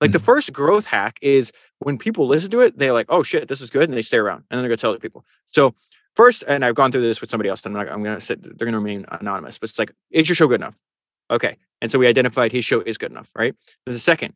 [0.00, 0.12] Like mm-hmm.
[0.12, 3.60] the first growth hack is when people listen to it, they're like, oh shit, this
[3.60, 3.88] is good.
[3.88, 5.24] And they stay around and then they're gonna tell other people.
[5.48, 5.74] So
[6.14, 8.36] first, and I've gone through this with somebody else, and I'm, like I'm gonna say
[8.38, 10.74] they're gonna remain anonymous, but it's like, is your show good enough?
[11.30, 11.56] Okay.
[11.82, 13.54] And so we identified his show is good enough, right?
[13.84, 14.34] The second,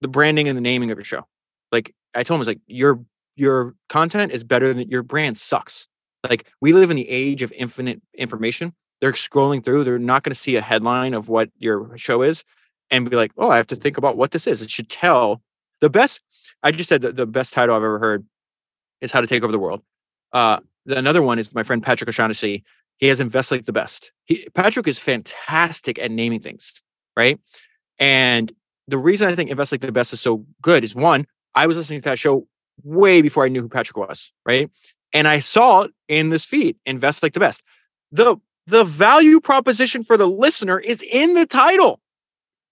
[0.00, 1.26] the branding and the naming of your show.
[1.72, 3.00] Like I told him, it's like your
[3.36, 5.86] your content is better than your brand sucks.
[6.28, 8.74] Like we live in the age of infinite information.
[9.00, 12.42] They're scrolling through, they're not going to see a headline of what your show is
[12.90, 14.62] and be like, oh, I have to think about what this is.
[14.62, 15.42] It should tell
[15.80, 16.20] the best.
[16.62, 18.26] I just said the best title I've ever heard
[19.00, 19.82] is How to Take Over the World.
[20.32, 22.64] Uh, another one is my friend Patrick O'Shaughnessy.
[22.98, 24.12] He has Invest Like the Best.
[24.24, 26.82] He, Patrick is fantastic at naming things,
[27.16, 27.38] right?
[27.98, 28.52] And
[28.88, 31.76] the reason I think Invest Like the Best is so good is one, I was
[31.76, 32.46] listening to that show
[32.82, 34.70] way before I knew who Patrick was, right?
[35.12, 37.62] And I saw it in this feed, Invest Like the Best.
[38.10, 38.36] The
[38.66, 42.00] the value proposition for the listener is in the title.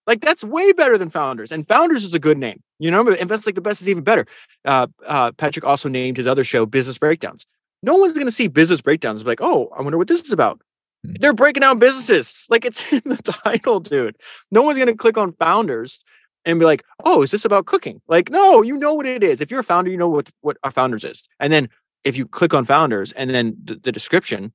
[0.07, 2.63] Like that's way better than Founders, and Founders is a good name.
[2.79, 4.27] You know, Invest Like the Best is even better.
[4.65, 7.47] Uh, uh, Patrick also named his other show Business Breakdowns.
[7.83, 10.61] No one's going to see Business Breakdowns like, oh, I wonder what this is about.
[11.05, 11.15] Hmm.
[11.21, 12.47] They're breaking down businesses.
[12.49, 14.17] Like it's in the title, dude.
[14.51, 16.05] No one's going to click on Founders
[16.45, 18.01] and be like, oh, is this about cooking?
[18.07, 19.41] Like, no, you know what it is.
[19.41, 21.25] If you're a founder, you know what what a Founders is.
[21.41, 21.69] And then
[22.05, 24.53] if you click on Founders, and then the, the description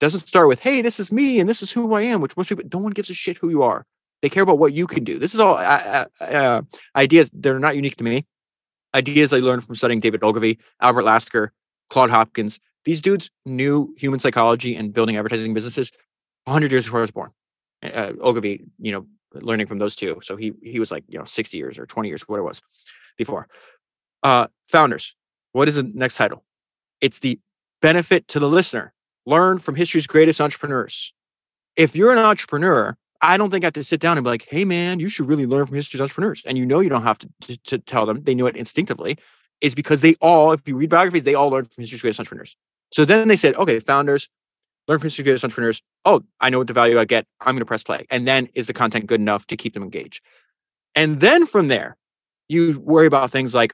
[0.00, 2.48] doesn't start with, hey, this is me and this is who I am, which most
[2.48, 3.84] people, no one gives a shit who you are.
[4.22, 5.18] They care about what you can do.
[5.18, 6.62] This is all uh,
[6.96, 7.30] ideas.
[7.32, 8.26] They're not unique to me.
[8.94, 11.52] Ideas I learned from studying David Ogilvy, Albert Lasker,
[11.90, 12.58] Claude Hopkins.
[12.84, 15.92] These dudes knew human psychology and building advertising businesses
[16.44, 17.30] 100 years before I was born.
[17.82, 20.18] Uh, Ogilvy, you know, learning from those two.
[20.22, 22.60] So he he was like you know 60 years or 20 years, what it was
[23.16, 23.48] before.
[24.22, 25.14] Uh, founders.
[25.52, 26.44] What is the next title?
[27.00, 27.38] It's the
[27.80, 28.92] benefit to the listener.
[29.26, 31.12] Learn from history's greatest entrepreneurs.
[31.76, 34.46] If you're an entrepreneur, I don't think I have to sit down and be like,
[34.48, 36.42] hey, man, you should really learn from history's entrepreneurs.
[36.46, 39.18] And you know, you don't have to, to, to tell them, they know it instinctively.
[39.60, 42.56] is because they all, if you read biographies, they all learned from history creators entrepreneurs.
[42.92, 44.28] So then they said, okay, founders,
[44.86, 45.82] learn from history creators entrepreneurs.
[46.04, 47.26] Oh, I know what the value I get.
[47.40, 48.06] I'm going to press play.
[48.10, 50.22] And then is the content good enough to keep them engaged?
[50.94, 51.96] And then from there,
[52.48, 53.72] you worry about things like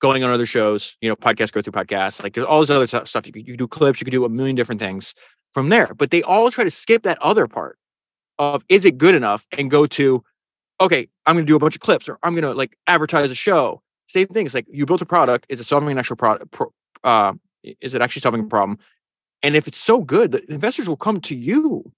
[0.00, 2.86] going on other shows, you know, podcast, go through podcasts, like there's all this other
[2.86, 3.26] stuff.
[3.26, 5.14] You could, you could do clips, you could do a million different things
[5.52, 5.94] from there.
[5.94, 7.78] But they all try to skip that other part
[8.42, 10.22] of is it good enough and go to,
[10.80, 13.30] okay, I'm going to do a bunch of clips or I'm going to like advertise
[13.30, 13.82] a show.
[14.08, 14.44] Same thing.
[14.44, 15.46] It's like you built a product.
[15.48, 16.50] Is it solving an actual product?
[16.50, 16.72] Pro,
[17.04, 17.32] uh,
[17.80, 18.78] is it actually solving a problem?
[19.42, 21.90] And if it's so good, the investors will come to you.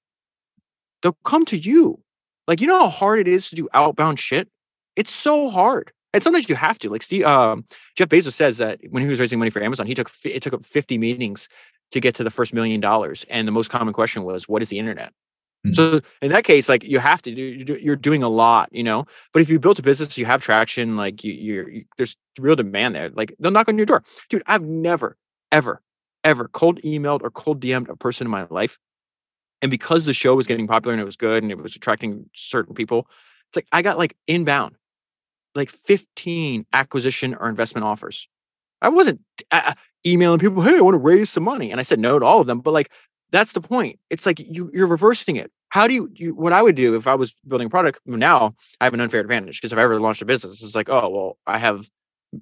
[1.03, 2.01] They'll come to you.
[2.47, 4.49] Like, you know how hard it is to do outbound shit?
[4.97, 5.93] It's so hard.
[6.13, 6.91] And sometimes you have to.
[6.91, 7.65] Like Steve, um,
[7.97, 10.55] Jeff Bezos says that when he was raising money for Amazon, he took it took
[10.55, 11.49] up 50 meetings
[11.91, 13.27] to get to the first million dollars.
[13.29, 15.13] And the most common question was, "What is the internet?"
[15.65, 15.75] Mm-hmm.
[15.75, 19.07] So in that case, like you have to do, you're doing a lot, you know.
[19.33, 22.57] But if you built a business, you have traction, like you, you're, you, there's real
[22.57, 23.11] demand there.
[23.11, 24.43] Like they'll knock on your door, dude.
[24.47, 25.17] I've never,
[25.51, 25.81] ever,
[26.23, 28.79] ever cold emailed or cold DM'd a person in my life,
[29.63, 32.29] and because the show was getting popular and it was good and it was attracting
[32.35, 33.09] certain people,
[33.49, 34.77] it's like I got like inbound
[35.55, 38.29] like 15 acquisition or investment offers.
[38.83, 39.75] I wasn't uh,
[40.07, 41.71] emailing people, hey, I want to raise some money.
[41.71, 42.61] And I said no to all of them.
[42.61, 42.91] But like,
[43.33, 43.99] that's the point.
[44.11, 45.51] It's like you, you're reversing it.
[45.69, 48.55] How do you, you, what I would do if I was building a product now,
[48.81, 51.09] I have an unfair advantage because if I ever launched a business, it's like, oh,
[51.09, 51.89] well, I have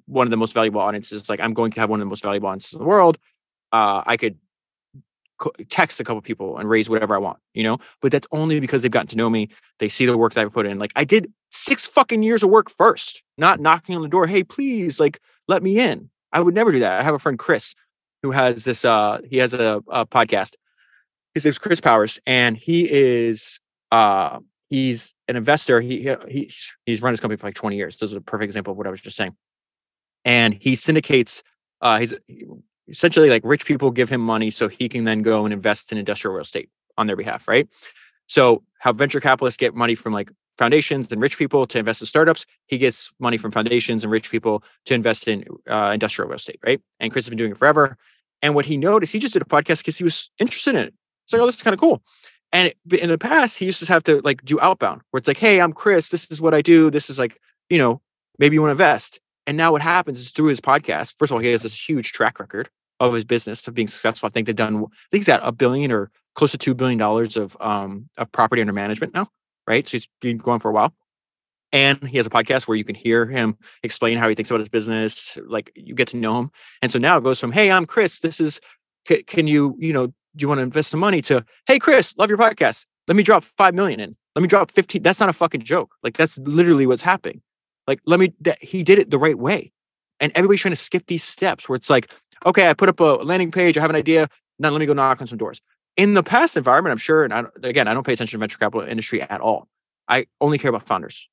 [0.05, 1.29] one of the most valuable audiences.
[1.29, 3.17] Like, I'm going to have one of the most valuable audiences in the world.
[3.71, 4.37] Uh, I could
[5.69, 7.79] text a couple people and raise whatever I want, you know?
[8.01, 9.49] But that's only because they've gotten to know me.
[9.79, 10.79] They see the work that I've put in.
[10.79, 14.27] Like I did six fucking years of work first, not knocking on the door.
[14.27, 16.09] Hey, please, like, let me in.
[16.31, 16.99] I would never do that.
[16.99, 17.75] I have a friend, Chris,
[18.21, 20.53] who has this, uh, he has a, a podcast.
[21.33, 23.59] His name's Chris Powers, and he is,
[23.91, 25.81] uh, he's an investor.
[25.81, 26.51] He, he,
[26.85, 27.97] he's run his company for like 20 years.
[27.97, 29.35] This is a perfect example of what I was just saying.
[30.25, 31.43] And he syndicates,
[31.81, 32.13] uh, he's
[32.87, 35.97] essentially like rich people give him money so he can then go and invest in
[35.97, 37.67] industrial real estate on their behalf, right?
[38.27, 42.07] So how venture capitalists get money from like foundations and rich people to invest in
[42.07, 46.37] startups, he gets money from foundations and rich people to invest in uh, industrial real
[46.37, 46.81] estate, right?
[46.99, 47.97] And Chris has been doing it forever.
[48.41, 50.93] And what he noticed, he just did a podcast because he was interested in it.
[51.23, 52.01] It's like, oh, this is kind of cool.
[52.51, 55.39] And in the past, he used to have to like do outbound, where it's like,
[55.39, 56.09] hey, I'm Chris.
[56.09, 56.91] This is what I do.
[56.91, 58.01] This is like, you know,
[58.37, 59.19] maybe you want to invest.
[59.47, 62.11] And now what happens is through his podcast, first of all, he has this huge
[62.11, 62.69] track record
[62.99, 64.27] of his business of being successful.
[64.27, 67.01] I think they've done, I think he's got a billion or close to $2 billion
[67.01, 69.29] of, um, of property under management now,
[69.67, 69.87] right?
[69.87, 70.93] So he's been going for a while.
[71.71, 74.59] And he has a podcast where you can hear him explain how he thinks about
[74.59, 75.37] his business.
[75.43, 76.51] Like you get to know him.
[76.83, 78.19] And so now it goes from, Hey, I'm Chris.
[78.19, 78.61] This is,
[79.05, 82.37] can, you, you know, you want to invest some money to, Hey, Chris, love your
[82.37, 82.85] podcast.
[83.07, 84.15] Let me drop 5 million in.
[84.35, 85.03] Let me drop 15.
[85.03, 85.93] That's not a fucking joke.
[86.03, 87.41] Like that's literally what's happening.
[87.87, 89.71] Like, let me, that, he did it the right way.
[90.19, 92.09] And everybody's trying to skip these steps where it's like,
[92.45, 94.29] okay, I put up a landing page, I have an idea,
[94.59, 95.61] now let me go knock on some doors.
[95.97, 98.57] In the past environment, I'm sure, and I, again, I don't pay attention to venture
[98.57, 99.67] capital industry at all.
[100.07, 101.27] I only care about founders.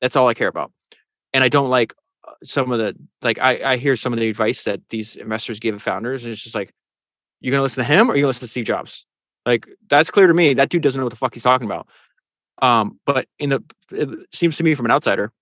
[0.00, 0.72] That's all I care about.
[1.32, 1.94] And I don't like
[2.26, 5.58] uh, some of the like I, I hear some of the advice that these investors
[5.60, 6.72] give founders, and it's just like,
[7.40, 9.04] you're gonna listen to him or you're gonna listen to Steve Jobs.
[9.44, 10.54] Like that's clear to me.
[10.54, 11.86] That dude doesn't know what the fuck he's talking about.
[12.62, 15.32] Um, but in the it seems to me from an outsider,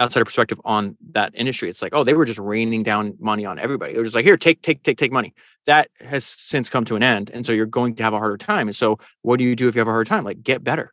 [0.00, 1.68] outsider perspective on that industry.
[1.68, 3.94] It's like, oh, they were just raining down money on everybody.
[3.94, 5.34] They're just like, here, take, take, take, take money.
[5.64, 7.30] That has since come to an end.
[7.32, 8.68] And so you're going to have a harder time.
[8.68, 10.22] And so what do you do if you have a hard time?
[10.24, 10.92] Like get better.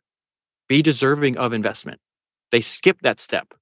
[0.68, 2.00] Be deserving of investment.
[2.50, 3.54] They skip that step.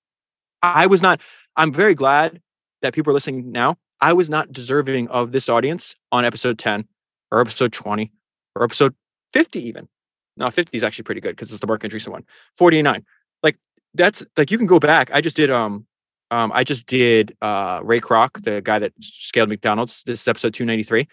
[0.62, 1.20] I was not,
[1.56, 2.40] I'm very glad
[2.80, 3.76] that people are listening now.
[4.02, 6.86] I was not deserving of this audience on episode 10
[7.30, 8.10] or episode 20
[8.56, 8.94] or episode
[9.32, 9.88] 50 even.
[10.36, 12.24] No, 50 is actually pretty good because it's the Marc Andreessen one.
[12.56, 13.04] 49
[13.44, 13.56] Like
[13.94, 15.10] that's like you can go back.
[15.14, 15.86] I just did um
[16.32, 20.02] um I just did uh Ray Kroc, the guy that scaled McDonald's.
[20.04, 21.06] This is episode 293.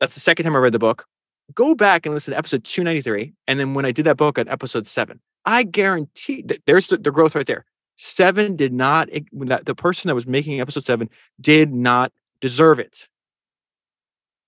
[0.00, 1.06] That's the second time I read the book.
[1.54, 3.32] Go back and listen to episode 293.
[3.46, 6.96] And then when I did that book at episode seven, I guarantee that there's the,
[6.96, 7.64] the growth right there.
[7.96, 11.08] Seven did not the person that was making episode seven
[11.40, 13.08] did not deserve it.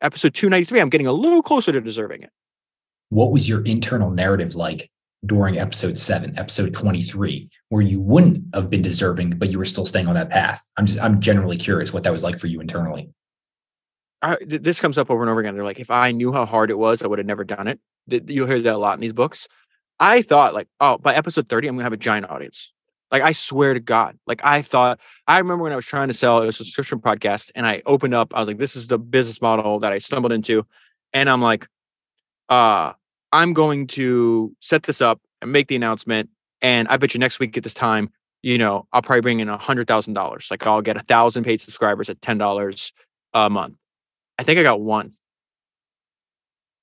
[0.00, 2.30] Episode 293, I'm getting a little closer to deserving it.
[3.08, 4.90] What was your internal narrative like
[5.26, 9.86] during episode seven, episode 23, where you wouldn't have been deserving, but you were still
[9.86, 10.62] staying on that path?
[10.76, 13.10] I'm just, I'm generally curious what that was like for you internally.
[14.20, 15.54] I, this comes up over and over again.
[15.54, 17.80] They're like, if I knew how hard it was, I would have never done it.
[18.06, 19.48] You'll hear that a lot in these books.
[19.98, 22.72] I thought, like, oh, by episode 30, I'm going to have a giant audience.
[23.10, 24.18] Like, I swear to God.
[24.26, 27.66] Like, I thought, I remember when I was trying to sell a subscription podcast and
[27.66, 30.66] I opened up, I was like, this is the business model that I stumbled into.
[31.12, 31.66] And I'm like,
[32.48, 32.92] uh,
[33.32, 36.30] I'm going to set this up and make the announcement.
[36.60, 38.10] And I bet you next week at this time,
[38.42, 40.48] you know, I'll probably bring in a hundred thousand dollars.
[40.50, 42.92] Like I'll get a thousand paid subscribers at ten dollars
[43.34, 43.76] a month.
[44.38, 45.12] I think I got one.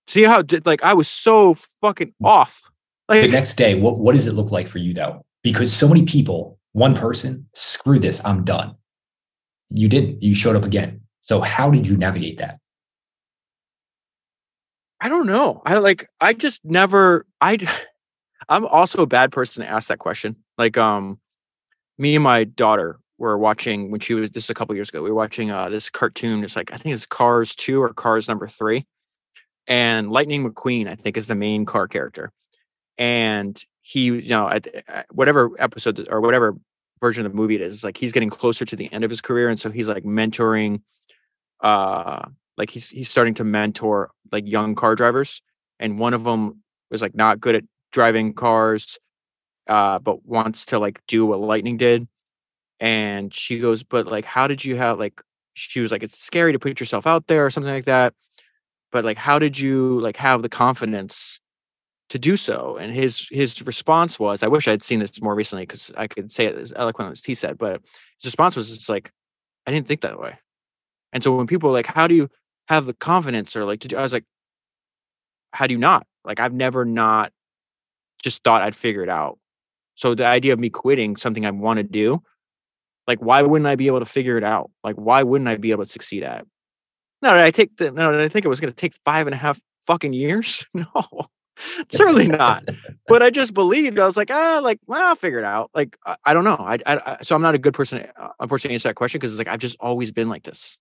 [0.07, 2.61] See how like I was so fucking off.
[3.09, 5.24] Like the next day, what what does it look like for you though?
[5.45, 8.77] Because so many people, one person, screw this, I'm done.
[9.69, 10.17] You did.
[10.19, 11.01] You showed up again.
[11.19, 12.57] So how did you navigate that?
[14.99, 15.61] I don't know.
[15.63, 17.59] I like I just never I
[18.49, 20.35] I'm also a bad person to ask that question.
[20.57, 21.19] Like um
[21.99, 25.03] me and my daughter were watching when she was this is a couple years ago.
[25.03, 26.43] We were watching uh this cartoon.
[26.43, 28.83] It's like I think it's Cars 2 or Cars number 3.
[29.67, 32.31] And Lightning McQueen, I think, is the main car character.
[32.97, 36.55] And he, you know, at, at whatever episode or whatever
[37.01, 39.21] version of the movie it is, like he's getting closer to the end of his
[39.21, 39.47] career.
[39.47, 40.81] And so he's like mentoring
[41.61, 42.25] uh
[42.57, 45.43] like he's he's starting to mentor like young car drivers.
[45.79, 48.97] And one of them was like not good at driving cars
[49.67, 52.07] uh, but wants to like do what Lightning did.
[52.79, 55.21] And she goes, but like, how did you have like?
[55.53, 58.13] She was like, it's scary to put yourself out there or something like that.
[58.91, 61.39] But like, how did you like have the confidence
[62.09, 62.77] to do so?
[62.77, 66.31] And his his response was, I wish I'd seen this more recently because I could
[66.31, 67.57] say it as eloquent as he said.
[67.57, 67.81] But
[68.19, 69.11] his response was, it's like,
[69.65, 70.37] I didn't think that way.
[71.13, 72.29] And so when people are like, how do you
[72.67, 73.97] have the confidence or like to do?
[73.97, 74.25] I was like,
[75.51, 76.05] how do you not?
[76.23, 77.31] Like I've never not
[78.23, 79.39] just thought I'd figure it out.
[79.95, 82.21] So the idea of me quitting something I want to do,
[83.07, 84.71] like why wouldn't I be able to figure it out?
[84.83, 86.41] Like why wouldn't I be able to succeed at?
[86.41, 86.47] It?
[87.21, 89.27] No, did I take the no, did I think it was going to take five
[89.27, 90.65] and a half fucking years?
[90.73, 90.85] No,
[91.89, 92.63] certainly not.
[93.07, 93.99] but I just believed.
[93.99, 95.71] I was like, ah, like well, I'll figure it out.
[95.73, 96.57] Like I, I don't know.
[96.57, 99.19] I, I, I, so I'm not a good person, uh, unfortunately, to answer that question
[99.19, 100.77] because it's like I've just always been like this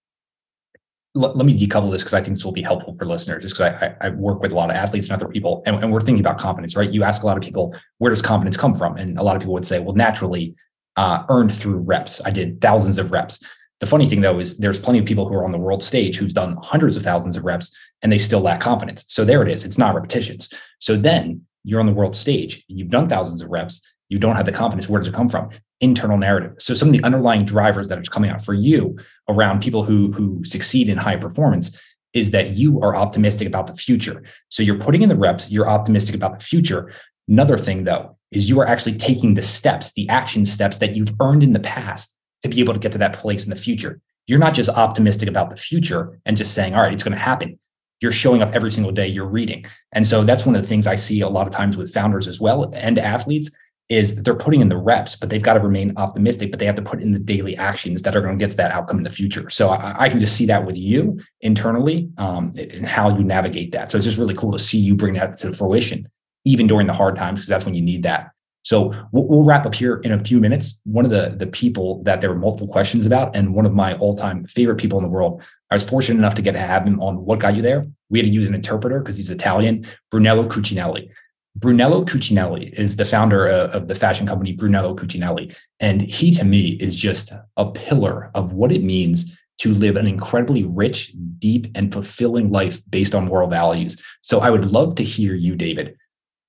[1.15, 3.55] let, let me decouple this because I think this will be helpful for listeners, just
[3.55, 6.01] because I, I, work with a lot of athletes and other people, and, and, we're
[6.01, 6.91] thinking about confidence, right?
[6.91, 8.97] You ask a lot of people, where does confidence come from?
[8.97, 10.55] And a lot of people would say, well, naturally
[10.97, 12.21] uh, earned through reps.
[12.25, 13.43] I did thousands of reps.
[13.85, 16.17] The funny thing though is there's plenty of people who are on the world stage
[16.17, 19.05] who've done hundreds of thousands of reps and they still lack confidence.
[19.09, 19.67] So there it is.
[19.67, 20.51] It's not repetitions.
[20.79, 24.47] So then you're on the world stage, you've done thousands of reps, you don't have
[24.47, 24.89] the confidence.
[24.89, 25.51] Where does it come from?
[25.83, 26.55] Internal narrative.
[26.61, 28.97] So some of the underlying drivers that are coming out for you
[29.29, 31.79] around people who who succeed in high performance
[32.15, 34.25] is that you are optimistic about the future.
[34.49, 36.91] So you're putting in the reps, you're optimistic about the future.
[37.29, 41.13] Another thing though is you are actually taking the steps, the action steps that you've
[41.21, 44.01] earned in the past to be able to get to that place in the future.
[44.27, 47.19] You're not just optimistic about the future and just saying, all right, it's going to
[47.19, 47.59] happen.
[48.01, 49.65] You're showing up every single day, you're reading.
[49.93, 52.29] And so that's one of the things I see a lot of times with founders
[52.29, 53.51] as well and athletes
[53.89, 56.77] is they're putting in the reps, but they've got to remain optimistic, but they have
[56.77, 59.05] to put in the daily actions that are going to get to that outcome in
[59.05, 59.49] the future.
[59.51, 63.73] So I, I can just see that with you internally um, and how you navigate
[63.73, 63.91] that.
[63.91, 66.09] So it's just really cool to see you bring that to fruition,
[66.45, 68.31] even during the hard times, because that's when you need that.
[68.65, 70.81] So we'll, we'll, wrap up here in a few minutes.
[70.85, 73.95] One of the, the people that there were multiple questions about, and one of my
[73.99, 76.99] all-time favorite people in the world, I was fortunate enough to get to have him
[77.01, 77.87] on What Got You There.
[78.09, 81.11] We had to use an interpreter because he's Italian, Brunello Cucinelli.
[81.57, 85.55] Brunello Cucinelli is the founder of the fashion company Brunello Cucinelli.
[85.79, 90.09] And he, to me, is just a pillar of what it means to live an
[90.09, 94.01] incredibly rich, deep, and fulfilling life based on moral values.
[94.21, 95.97] So I would love to hear you, David.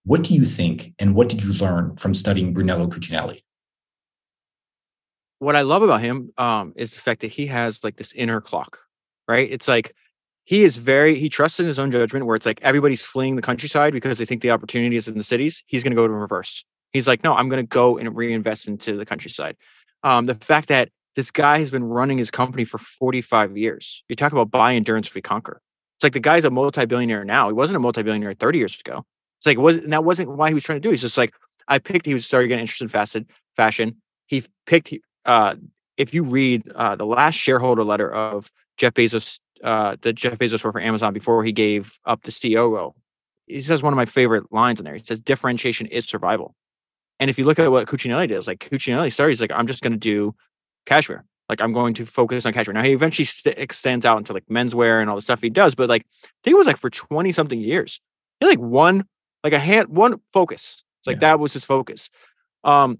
[0.05, 3.41] What do you think, and what did you learn from studying Brunello Cucinelli?
[5.39, 8.39] What I love about him um, is the fact that he has like this inner
[8.39, 8.79] clock,
[9.27, 9.51] right?
[9.51, 9.95] It's like
[10.43, 13.41] he is very he trusts in his own judgment where it's like everybody's fleeing the
[13.41, 15.63] countryside because they think the opportunity is in the cities.
[15.65, 16.63] He's going to go to reverse.
[16.93, 19.57] He's like no i'm going to go and reinvest into the countryside.
[20.03, 24.03] Um, the fact that this guy has been running his company for 45 years.
[24.07, 25.61] You talk about by endurance we conquer.
[25.97, 27.47] It's like the guy's a multi-billionaire now.
[27.47, 29.05] He wasn't a multi-billionaire 30 years ago
[29.45, 31.33] it's like was that wasn't why he was trying to do he's just like
[31.67, 33.25] i picked he was starting getting interested in fashion
[33.55, 33.95] fashion
[34.27, 34.93] he picked
[35.25, 35.55] uh,
[35.97, 40.63] if you read uh, the last shareholder letter of jeff bezos uh, that Jeff Bezos
[40.63, 42.95] worked for Amazon before he gave up the CEO role.
[43.47, 44.93] He says one of my favorite lines in there.
[44.93, 46.55] He says, differentiation is survival.
[47.19, 49.81] And if you look at what Cucinelli does, like Cucinelli started, he's like, I'm just
[49.81, 50.35] going to do
[50.85, 51.25] cashmere.
[51.47, 52.73] Like I'm going to focus on cashmere.
[52.73, 55.75] Now he eventually st- extends out into like menswear and all the stuff he does,
[55.75, 58.01] but like I think it was like for 20 something years.
[58.39, 59.05] He like one,
[59.45, 60.83] like a hand, one focus.
[60.99, 61.29] It's like yeah.
[61.31, 62.09] that was his focus.
[62.63, 62.97] Um,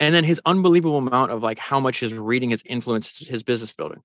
[0.00, 3.72] and then his unbelievable amount of like how much his reading has influenced his business
[3.72, 4.02] building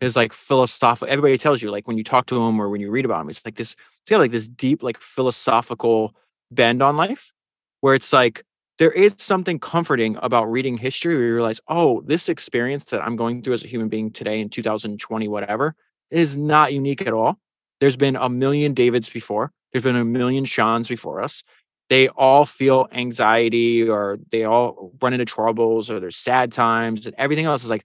[0.00, 1.12] is like philosophical.
[1.12, 3.28] Everybody tells you, like when you talk to him or when you read about him,
[3.28, 6.14] it's like this, it's got like this deep, like philosophical
[6.52, 7.32] bend on life
[7.80, 8.44] where it's like
[8.78, 13.16] there is something comforting about reading history where you realize, oh, this experience that I'm
[13.16, 15.74] going through as a human being today in 2020, whatever,
[16.12, 17.40] is not unique at all.
[17.80, 21.42] There's been a million Davids before, there's been a million Seans before us.
[21.88, 27.14] they all feel anxiety or they all run into troubles or there's sad times and
[27.18, 27.84] everything else is like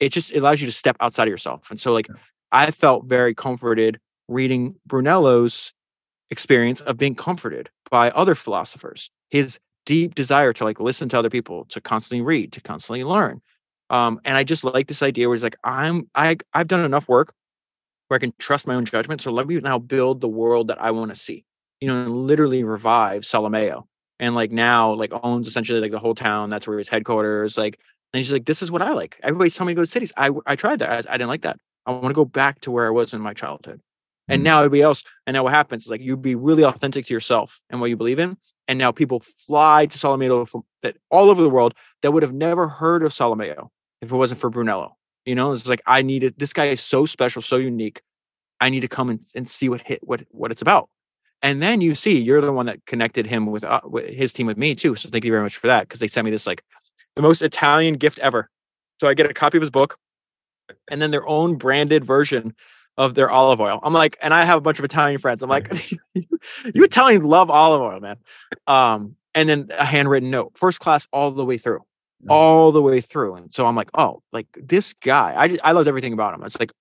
[0.00, 1.70] it just it allows you to step outside of yourself.
[1.70, 2.08] And so like
[2.52, 3.98] I felt very comforted
[4.28, 5.72] reading Brunello's
[6.30, 9.10] experience of being comforted by other philosophers.
[9.30, 13.40] His deep desire to like listen to other people, to constantly read, to constantly learn.
[13.90, 17.08] Um, and I just like this idea where he's like I'm I I've done enough
[17.08, 17.32] work
[18.08, 19.20] where I can trust my own judgment.
[19.20, 21.44] So let me now build the world that I want to see.
[21.80, 23.86] You know, and literally revive Solomeo.
[24.18, 26.48] And like now, like owns essentially like the whole town.
[26.48, 27.58] That's where his headquarters.
[27.58, 27.78] Like,
[28.12, 29.20] and he's like, this is what I like.
[29.22, 30.12] Everybody's telling me to go to cities.
[30.16, 30.90] I I tried that.
[30.90, 31.58] I, I didn't like that.
[31.84, 33.80] I want to go back to where I was in my childhood.
[34.28, 34.44] And mm-hmm.
[34.44, 37.60] now everybody else, and now what happens is like you be really authentic to yourself
[37.70, 38.36] and what you believe in.
[38.68, 42.32] And now people fly to Solomeo from that all over the world that would have
[42.32, 43.70] never heard of Solomeo
[44.02, 44.96] if it wasn't for Brunello.
[45.26, 48.00] You know, it's like I needed this guy is so special, so unique.
[48.60, 50.88] I need to come and, and see what hit what what it's about.
[51.42, 54.46] And then you see you're the one that connected him with, uh, with his team
[54.46, 54.96] with me too.
[54.96, 56.64] So thank you very much for that because they sent me this like
[57.14, 58.48] the most Italian gift ever.
[59.00, 59.98] So I get a copy of his book
[60.90, 62.54] and then their own branded version
[62.96, 63.80] of their olive oil.
[63.82, 65.42] I'm like, and I have a bunch of Italian friends.
[65.42, 65.70] I'm like,
[66.14, 68.16] you Italians love olive oil, man.
[68.66, 71.80] Um, and then a handwritten note, first class all the way through,
[72.28, 73.34] all the way through.
[73.36, 76.42] And so I'm like, oh, like this guy, I I loved everything about him.
[76.44, 76.72] It's like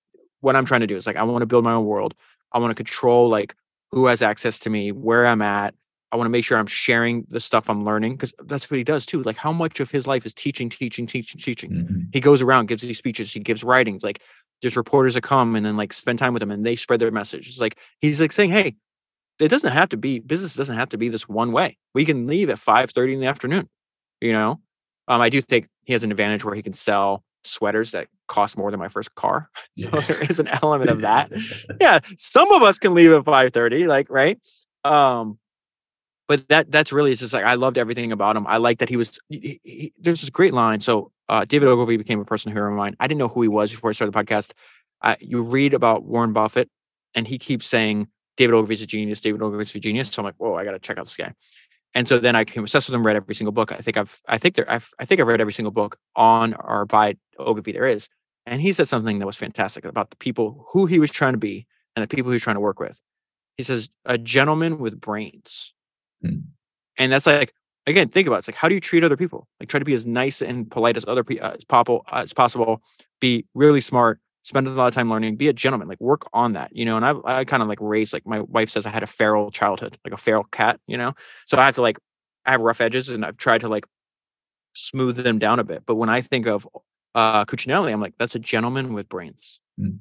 [0.42, 2.14] what I'm trying to do is like I want to build my own world.
[2.52, 3.56] I want to control like
[3.92, 5.74] who has access to me, where I'm at.
[6.12, 8.84] I want to make sure I'm sharing the stuff I'm learning because that's what he
[8.84, 9.22] does too.
[9.24, 11.72] Like how much of his life is teaching, teaching, teaching, teaching.
[11.72, 12.00] Mm-hmm.
[12.14, 14.04] He goes around, gives these speeches, he gives writings.
[14.04, 14.22] Like
[14.62, 17.12] there's reporters that come and then like spend time with him and they spread their
[17.12, 17.50] message.
[17.50, 18.76] It's like he's like saying, Hey,
[19.40, 21.78] it doesn't have to be business doesn't have to be this one way.
[21.94, 23.68] We can leave at 5 30 in the afternoon.
[24.22, 24.62] You know?
[25.08, 28.58] Um, I do think he has an advantage where he can sell sweaters that cost
[28.58, 29.50] more than my first car.
[29.78, 30.02] So yeah.
[30.02, 31.32] there is an element of that.
[31.82, 32.00] yeah.
[32.18, 34.40] Some of us can leave at 5 30, like, right.
[34.84, 35.38] Um,
[36.28, 38.48] but that that's really it's just like I loved everything about him.
[38.48, 39.20] I like that he was.
[39.30, 40.82] He, he, there's this great line.
[40.82, 42.96] So uh, David Ogilvy became a personal hero of mine.
[43.00, 44.54] I didn't know who he was before I started the podcast.
[45.02, 46.70] Uh, you read about Warren Buffett,
[47.14, 49.22] and he keeps saying David Ogilvy's a genius.
[49.22, 50.10] David Ogilvy's a genius.
[50.10, 51.34] So I'm like, whoa, I got to check out this guy.
[51.96, 53.06] And so then I became obsessed with him.
[53.06, 53.72] Read every single book.
[53.72, 56.54] I think I've, I think there, I've, I think I've read every single book on
[56.56, 58.10] or by Ogilvy there is.
[58.46, 61.40] And he said something that was fantastic about the people who he was trying to
[61.40, 61.66] be
[61.96, 63.02] and the people he was trying to work with.
[63.58, 65.74] He says, a gentleman with brains.
[66.22, 66.40] Hmm.
[66.98, 67.54] And that's like
[67.88, 68.40] again, think about it.
[68.40, 69.48] It's like how do you treat other people?
[69.60, 71.46] Like try to be as nice and polite as other people
[72.12, 72.82] uh, as possible.
[73.22, 74.20] Be really smart.
[74.46, 75.36] Spend a lot of time learning.
[75.36, 75.88] Be a gentleman.
[75.88, 76.76] Like work on that.
[76.76, 76.96] You know.
[76.96, 79.52] And I I kind of like raised like my wife says I had a feral
[79.52, 80.80] childhood, like a feral cat.
[80.88, 81.14] You know.
[81.46, 81.98] So I have to like
[82.46, 83.86] I have rough edges, and I've tried to like
[84.74, 85.84] smooth them down a bit.
[85.86, 86.68] But when I think of
[87.14, 89.60] uh Cucinelli, I'm like that's a gentleman with brains.
[89.80, 90.00] Mm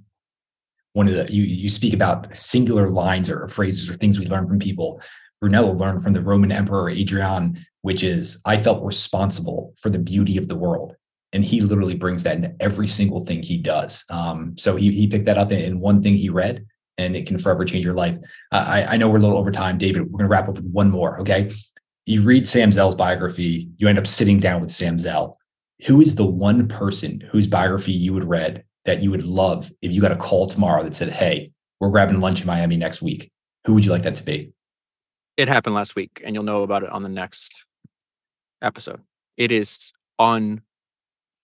[0.96, 4.46] one of the you you speak about singular lines or phrases or things we learn
[4.46, 5.00] from people
[5.44, 10.38] Brunello learned from the Roman Emperor Hadrian, which is, I felt responsible for the beauty
[10.38, 10.96] of the world.
[11.34, 14.04] And he literally brings that into every single thing he does.
[14.08, 16.64] Um, so he, he picked that up in one thing he read,
[16.96, 18.16] and it can forever change your life.
[18.52, 20.02] I, I know we're a little over time, David.
[20.02, 21.20] We're going to wrap up with one more.
[21.20, 21.52] Okay.
[22.06, 25.38] You read Sam Zell's biography, you end up sitting down with Sam Zell.
[25.86, 29.92] Who is the one person whose biography you would read that you would love if
[29.92, 33.32] you got a call tomorrow that said, Hey, we're grabbing lunch in Miami next week?
[33.66, 34.52] Who would you like that to be?
[35.36, 37.64] It happened last week, and you'll know about it on the next
[38.62, 39.00] episode.
[39.36, 39.92] It is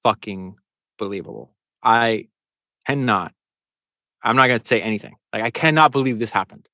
[0.04, 0.54] unfucking
[0.98, 1.52] believable.
[1.82, 2.28] I
[2.86, 3.32] cannot.
[4.22, 5.16] I'm not gonna say anything.
[5.32, 6.68] Like I cannot believe this happened.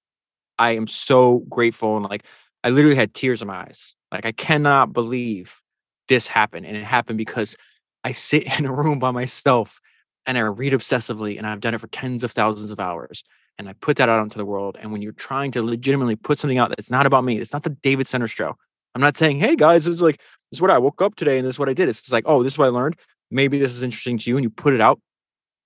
[0.58, 2.24] I am so grateful and like
[2.64, 3.94] I literally had tears in my eyes.
[4.10, 5.60] Like I cannot believe
[6.08, 7.56] this happened, and it happened because
[8.04, 9.80] I sit in a room by myself
[10.26, 13.22] and I read obsessively, and I've done it for tens of thousands of hours
[13.58, 14.76] and I put that out into the world.
[14.80, 17.62] And when you're trying to legitimately put something out that's not about me, it's not
[17.62, 18.56] the David Senra show.
[18.94, 20.18] I'm not saying, hey guys, this is like
[20.50, 21.88] this is what I woke up today and this is what I did.
[21.88, 22.96] It's like, oh, this is what I learned.
[23.30, 25.00] Maybe this is interesting to you, and you put it out.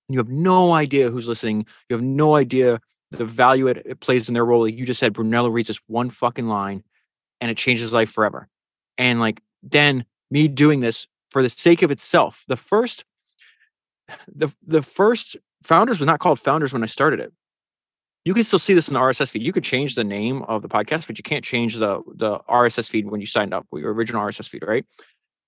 [0.09, 1.65] You have no idea who's listening.
[1.89, 2.79] You have no idea
[3.11, 4.61] the value it, it plays in their role.
[4.61, 6.83] Like you just said, Brunello reads this one fucking line,
[7.39, 8.47] and it changes life forever.
[8.97, 12.43] And like then me doing this for the sake of itself.
[12.47, 13.05] The first,
[14.27, 17.33] the the first founders was not called founders when I started it
[18.23, 19.41] you can still see this in the RSS feed.
[19.41, 22.89] You could change the name of the podcast, but you can't change the the RSS
[22.89, 24.85] feed when you signed up your original RSS feed, right?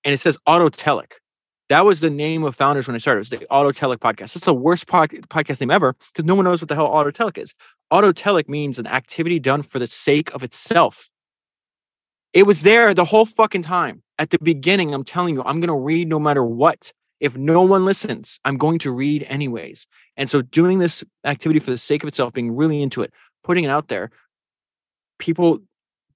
[0.04, 1.14] And it says Autotelic.
[1.74, 3.18] That was the name of founders when I started.
[3.18, 4.36] It was the Autotelic podcast.
[4.36, 7.56] It's the worst podcast name ever because no one knows what the hell Autotelic is.
[7.92, 11.10] Autotelic means an activity done for the sake of itself.
[12.32, 14.04] It was there the whole fucking time.
[14.20, 16.94] At the beginning, I'm telling you, I'm going to read no matter what.
[17.20, 19.88] If no one listens, I'm going to read anyways.
[20.16, 23.12] And so doing this activity for the sake of itself, being really into it,
[23.44, 24.12] putting it out there,
[25.18, 25.58] people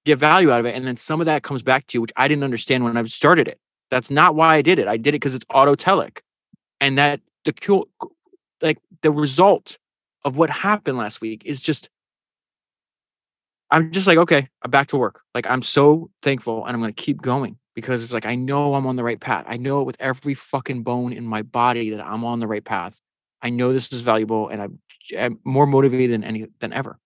[0.05, 0.75] get value out of it.
[0.75, 3.03] And then some of that comes back to you, which I didn't understand when I
[3.05, 3.59] started it.
[3.89, 4.87] That's not why I did it.
[4.87, 6.19] I did it because it's autotelic.
[6.81, 7.83] And that the
[8.61, 9.77] like the result
[10.25, 11.89] of what happened last week is just
[13.69, 15.21] I'm just like, okay, I'm back to work.
[15.35, 18.87] Like I'm so thankful and I'm gonna keep going because it's like I know I'm
[18.87, 19.45] on the right path.
[19.47, 22.63] I know it with every fucking bone in my body that I'm on the right
[22.63, 22.99] path.
[23.41, 24.79] I know this is valuable and I'm,
[25.17, 26.99] I'm more motivated than any than ever.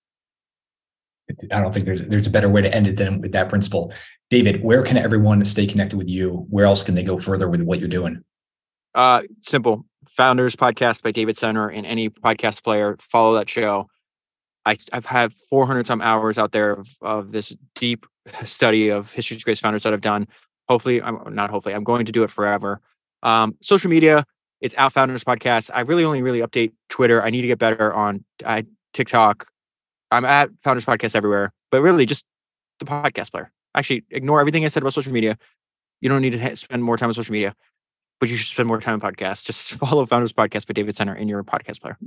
[1.52, 3.94] I don't think there's there's a better way to end it than with that principle.
[4.30, 6.46] David, where can everyone stay connected with you?
[6.50, 8.24] Where else can they go further with what you're doing?
[8.96, 9.86] Uh, simple.
[10.10, 12.98] Founders Podcast by David Senra in any podcast player.
[13.00, 13.88] Follow that show.
[14.66, 18.06] I, I've had 400 some hours out there of, of this deep
[18.44, 20.28] study of history's greatest founders that I've done.
[20.68, 22.80] Hopefully, I'm not hopefully, I'm going to do it forever.
[23.24, 24.26] Um, social media,
[24.62, 25.70] it's Out Founders Podcast.
[25.74, 27.22] I really only really update Twitter.
[27.22, 28.62] I need to get better on uh,
[28.94, 29.48] TikTok.
[30.12, 32.26] I'm at Founders Podcast everywhere, but really just
[32.80, 33.52] the podcast player.
[33.76, 35.38] Actually, ignore everything I said about social media.
[36.02, 37.56] You don't need to spend more time on social media,
[38.20, 39.46] but you should spend more time on podcasts.
[39.46, 41.98] Just follow Founders Podcast by David Senra in your podcast player.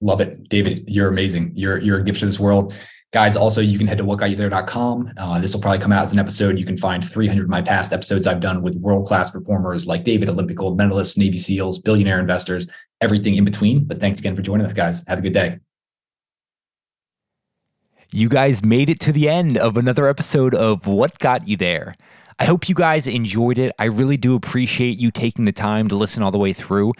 [0.00, 0.48] Love it.
[0.48, 1.52] David, you're amazing.
[1.54, 2.74] You're, you're a gift to this world.
[3.12, 5.12] Guys, also, you can head to whatgotyouthere.com.
[5.18, 6.58] Uh, this will probably come out as an episode.
[6.58, 10.04] You can find 300 of my past episodes I've done with world class performers like
[10.04, 12.66] David, Olympic gold medalists, Navy SEALs, billionaire investors,
[13.00, 13.84] everything in between.
[13.84, 15.04] But thanks again for joining us, guys.
[15.06, 15.58] Have a good day.
[18.14, 21.94] You guys made it to the end of another episode of What Got You There.
[22.38, 23.72] I hope you guys enjoyed it.
[23.78, 26.92] I really do appreciate you taking the time to listen all the way through.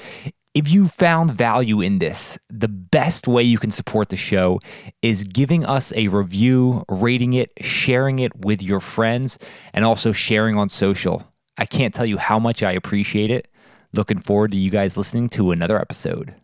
[0.55, 4.59] If you found value in this, the best way you can support the show
[5.03, 9.39] is giving us a review, rating it, sharing it with your friends,
[9.75, 11.31] and also sharing on social.
[11.59, 13.49] I can't tell you how much I appreciate it.
[13.93, 16.35] Looking forward to you guys listening to another episode.